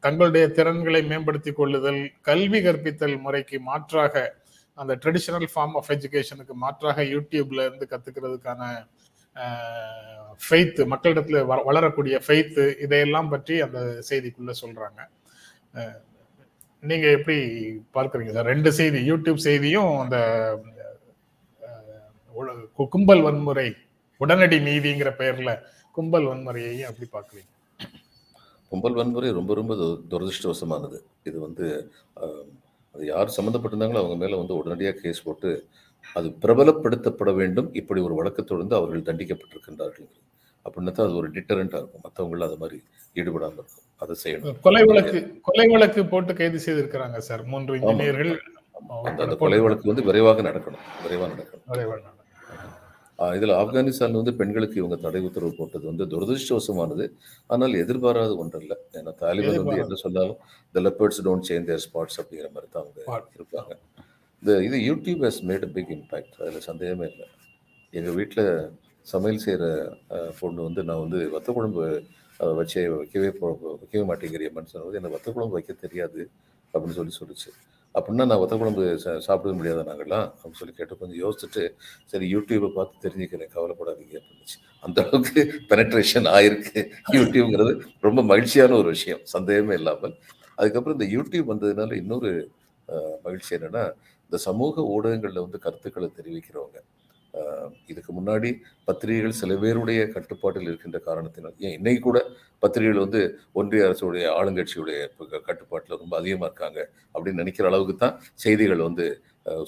[0.00, 4.24] தங்களுடைய திறன்களை மேம்படுத்தி கொள்ளுதல் கல்வி கற்பித்தல் முறைக்கு மாற்றாக
[4.78, 8.62] அந்த ட்ரெடிஷ்னல் ஃபார்ம் ஆஃப் எஜுகேஷனுக்கு மாற்றாக யூடியூப்ல இருந்து கத்துக்கிறதுக்கான
[10.40, 15.00] ஃபெய்த்து மக்களிடத்துல வ- வளரக்கூடிய ஃபெய்த்து இதையெல்லாம் பற்றி அந்த செய்திக்குள்ள சொல்றாங்க.
[16.82, 17.36] நீங்க எப்படி
[17.94, 18.44] பார்க்குறீங்க சார்?
[18.44, 20.18] ரெண்டு செய்தி யூடியூப் செய்தியும் அந்த
[22.90, 23.68] கும்பல் வன்முறை
[24.20, 25.50] உடனடி நீதிங்கிற பெயர்ல
[25.96, 27.50] கும்பல் வன்முறையையும் அப்படி பார்க்குறீங்க?
[28.72, 29.98] கும்பல் வன்முறை ரொம்ப ரொம்ப து-
[31.24, 31.66] இது வந்து
[32.94, 35.50] அது யார் சம்மந்தப்பட்டிருந்தாங்களோ அவங்க மேலே வந்து உடனடியாக கேஸ் போட்டு
[36.16, 37.68] அது பிரபலப்படுத்தப்பட வேண்டும்.
[37.80, 40.10] இப்படி ஒரு வழக்கு தொடர்ந்து அவர்கள் தண்டிக்கப்பட்டிருக்கின்றார்கள்.
[40.66, 42.04] அப்படின்னா தான் அது ஒரு டிட்டரண்டாக இருக்கும்.
[42.06, 42.78] மற்றவங்கள அது மாதிரி
[43.20, 43.86] ஈடுபடாமல் இருக்கும்.
[44.02, 44.60] அதை செய்யணும்.
[44.66, 47.42] கொலை வழக்கு கொலை வழக்கு போட்டு கைது செய்திருக்கிறாங்க சார்.
[47.54, 48.32] மூன்று இன்ஜினியர்கள்
[49.24, 50.84] அந்த கொலை வழக்கு வந்து விரைவாக நடக்கணும்.
[51.04, 52.13] விரைவாக நடக்கணும்.
[53.18, 57.04] இதுல ஆப்கானிஸ்தான்ல வந்து பெண்களுக்கு இவங்க தடை உத்தரவு போட்டது வந்து துரதிருஷ்டவசமானது.
[57.50, 58.74] ஆனால் எதிர்பாராத ஒன்றல்ல.
[58.98, 60.38] ஏன்னா தாலிபான் வந்து என்ன சொன்னாலும்
[60.74, 63.00] the leopards don't change their spots அப்படிங்கிற மாதிரி தான் அவங்க.
[63.36, 63.72] இருப்பாங்க.
[64.42, 67.26] இந்த இது YouTube has made a big impact அதில் சந்தேகமே இல்லை.
[67.92, 68.48] எங்கள் வீட்டில்
[69.06, 69.64] சமையல் செய்கிற
[70.40, 71.84] பொண்ணு வந்து நான் வந்து வத்த குழம்பு
[72.60, 73.46] வச்சே வைக்கவே போ
[73.80, 76.22] வைக்கவே மாட்டேங்கிறியம்மான்னு சொன்னது எனக்கு வத்த குழம்பு வைக்க தெரியாது
[76.74, 77.50] அப்படின்னு சொல்லி சொல்லிச்சு.
[77.94, 82.72] அப்படின்னா நான் வத்த குழம்பு சா- சாப்பிடவே முடியாத நாங்கள்லாம் அப்படின்னு சொல்லி கேட்டு கொஞ்சம் யோசிச்சுட்டு சரி யூடியூப்பை
[82.72, 84.80] பார்த்து தெரிஞ்சுக்கிறேன் கவலைப்படாதீங்க அப்படின்னுச்சு.
[84.80, 86.90] அந்த அளவுக்கு பெனட்ரேஷன் ஆயிருக்கு.
[87.12, 89.20] யூடியூப்ங்கிறது ரொம்ப மகிழ்ச்சியான ஒரு விஷயம்.
[89.22, 90.14] சந்தேகமே இல்லாமல்.
[90.54, 92.50] அதுக்கப்புறம் இந்த யூடியூப் வந்ததுனால இன்னொரு
[93.22, 93.92] மகிழ்ச்சி என்னன்னா
[94.24, 96.80] இந்த சமூக ஊடகங்களில் வந்து கருத்துக்களை தெரிவிக்கிறவங்க.
[97.86, 98.50] இதுக்கு முன்னாடி
[98.88, 102.18] பத்திரிகைகள் சில பேருடைய கட்டுப்பாட்டில் இருக்கின்ற காரணத்தினால் ஏன் இன்னைக்கு கூட
[102.62, 103.20] பத்திரிகைகள் வந்து
[103.52, 104.98] ஒன்றிய அரசுடைய ஆளுங்கட்சியுடைய
[105.48, 106.80] கட்டுப்பாட்டில் ரொம்ப அதிகமாக இருக்காங்க
[107.14, 109.06] அப்படின்னு நினைக்கிற அளவுக்கு தான் செய்திகள் வந்து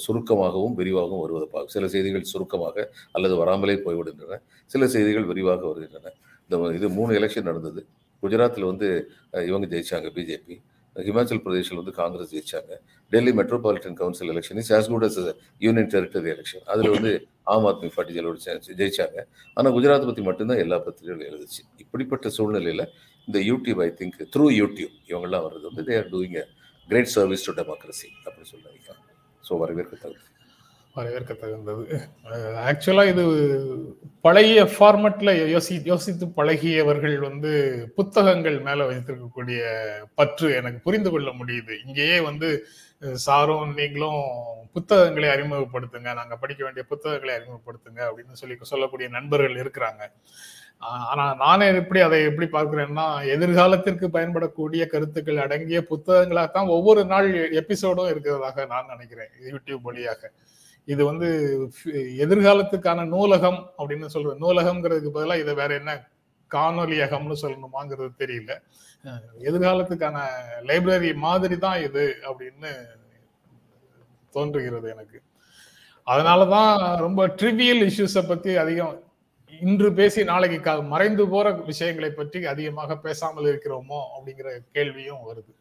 [0.05, 4.39] சுருக்கமாகவும் விரிவாகவும் வருவதை பார்க்கும் சில செய்திகள் சுருக்கமாக அல்லது வராமலே போய்விடுகின்றன
[4.71, 6.13] சில செய்திகள் விரிவாக வருகின்றன.
[6.51, 7.81] இந்த இது மூணு எலெக்ஷன் நடந்தது.
[8.23, 8.89] குஜராத்தில் வந்து
[9.51, 10.57] இவங்க ஜெயிச்சாங்க பிஜேபி
[10.97, 12.73] ஹிமாச்சல் பிரதேஷில் வந்து காங்கிரஸ் ஜெயிச்சாங்க.
[13.13, 15.19] Delhi metropolitan council election is as good as
[15.59, 17.13] union territory election அதில் வந்து
[17.45, 19.19] ஆம் ஆத்மி பார்ட்டி ஜெயலலிதா ஜெயிச்சு- ஜெயிச்சாங்க.
[19.55, 21.61] ஆனால் குஜராத் பற்றி மட்டும்தான் எல்லா பத்திரிகைகளும் எழுதுச்சு.
[21.77, 22.85] இப்படிப்பட்ட சூழ்நிலையில்
[23.29, 26.47] இந்த YouTube I think through YouTube இவங்கெல்லாம் வர்றது வந்து they are doing a
[26.89, 28.71] great service to democracy அப்படின்னு சொல்லி
[29.49, 30.25] ஸோ வரவேற்க தகுதி
[30.97, 31.85] தகுந்தது
[32.65, 33.25] ஆக்சுவலாக இது
[34.25, 37.53] பழைய ஃபார்மெட்டில் யோசி யோசித்து பழகியவர்கள் வந்து
[37.95, 39.61] புத்தகங்கள் மேலே வைத்திருக்கக்கூடிய
[40.15, 42.51] பற்று எனக்கு புரிந்து கொள்ள முடியுது இங்கேயே வந்து
[43.21, 44.21] சாரும் நீங்களும்
[44.73, 50.05] புத்தகங்களை அறிமுகப்படுத்துங்க நாங்கள் படிக்க வேண்டிய புத்தகங்களை அறிமுகப்படுத்துங்க அப்படின்னு சொல்லி சொல்லக்கூடிய நண்பர்கள் இருக்கிறாங்க
[51.11, 57.29] ஆனால் நானே எப்படி அதை எப்படி பார்க்குறேன்னா எதிர்காலத்திற்கு பயன்படக்கூடிய கருத்துக்கள் அடங்கிய புத்தகங்களாக தான் ஒவ்வொரு நாள்
[57.61, 60.31] எபிசோடும் இருக்கிறதாக நான் நினைக்கிறேன் யூடியூப் வழியாக
[60.89, 61.29] இது வந்து
[62.25, 65.93] எதிர்காலத்துக்கான நூலகம் அப்படின்னு சொல்றது நூலகம்ங்கிறதுக்கு பதிலாக இதை வேற என்ன
[66.51, 68.53] காணொலியகம்னு சொல்லணுமாங்கிறது தெரியல.
[69.49, 70.19] எதிர்காலத்துக்கான
[70.69, 72.71] லைப்ரரி மாதிரி தான் இது அப்படின்னு
[74.35, 75.19] தோன்றுகிறது எனக்கு.
[76.07, 76.73] அதனாலதான்
[77.07, 78.95] ரொம்ப ட்ரிவியல் இஷ்யூஸை பத்தி அதிகம்
[79.53, 85.53] இன்று பேசி நாளைக்கு மறைந்து போற விஷயங்களை பற்றி அதிகமாக பேசாமல் இருக்கிறோமோ அப்படிங்கிற கேள்வியும் வருது.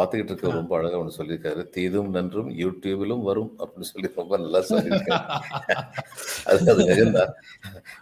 [0.00, 1.62] பார்த்துக்கிட்டு இருக்க ரொம்ப அழகா ஒன்று சொல்லியிருக்காரு.
[1.76, 5.22] தீதும் நன்றும் யூடியூபிலும் வரும் அப்படின்னு சொல்லி ரொம்ப நல்லா சொல்லியிருக்காரு.
[6.44, 7.32] அது அது நிஜம்தான்.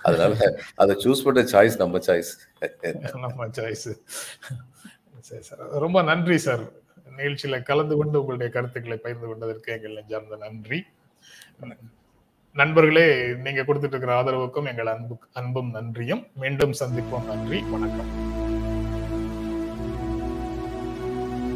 [0.03, 0.33] அதனால
[0.75, 2.35] அதை சூஸ் பண்ண சாய்ஸ் நம்ம சாய்ஸ்
[3.25, 3.89] நம்ம சாய்ஸ்
[5.21, 5.65] சரி சார்.
[5.85, 6.63] ரொம்ப நன்றி சார்
[7.17, 10.81] நிகழ்ச்சியில கலந்து கொண்டு உங்களுடைய கருத்துக்களை பகிர்ந்து கொண்டதற்கு எங்கள் நெஞ்சார்ந்த நன்றி.
[12.55, 13.07] நண்பர்களே
[13.45, 16.27] நீங்க கொடுத்துட்டு இருக்கிற ஆதரவுக்கும் எங்கள் அன்பு அன்பும் நன்றியும்.
[16.35, 17.27] மீண்டும் சந்திப்போம்.
[17.33, 17.61] நன்றி.
[17.61, 18.48] வணக்கம்.